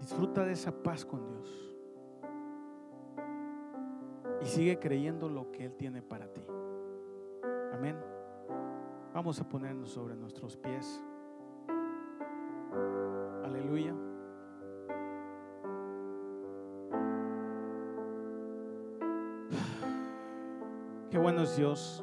[0.00, 1.76] Disfruta de esa paz con Dios.
[4.40, 6.40] Y sigue creyendo lo que Él tiene para ti.
[7.74, 7.98] Amén.
[9.12, 11.04] Vamos a ponernos sobre nuestros pies.
[13.44, 13.94] Aleluya.
[21.52, 22.02] Dios.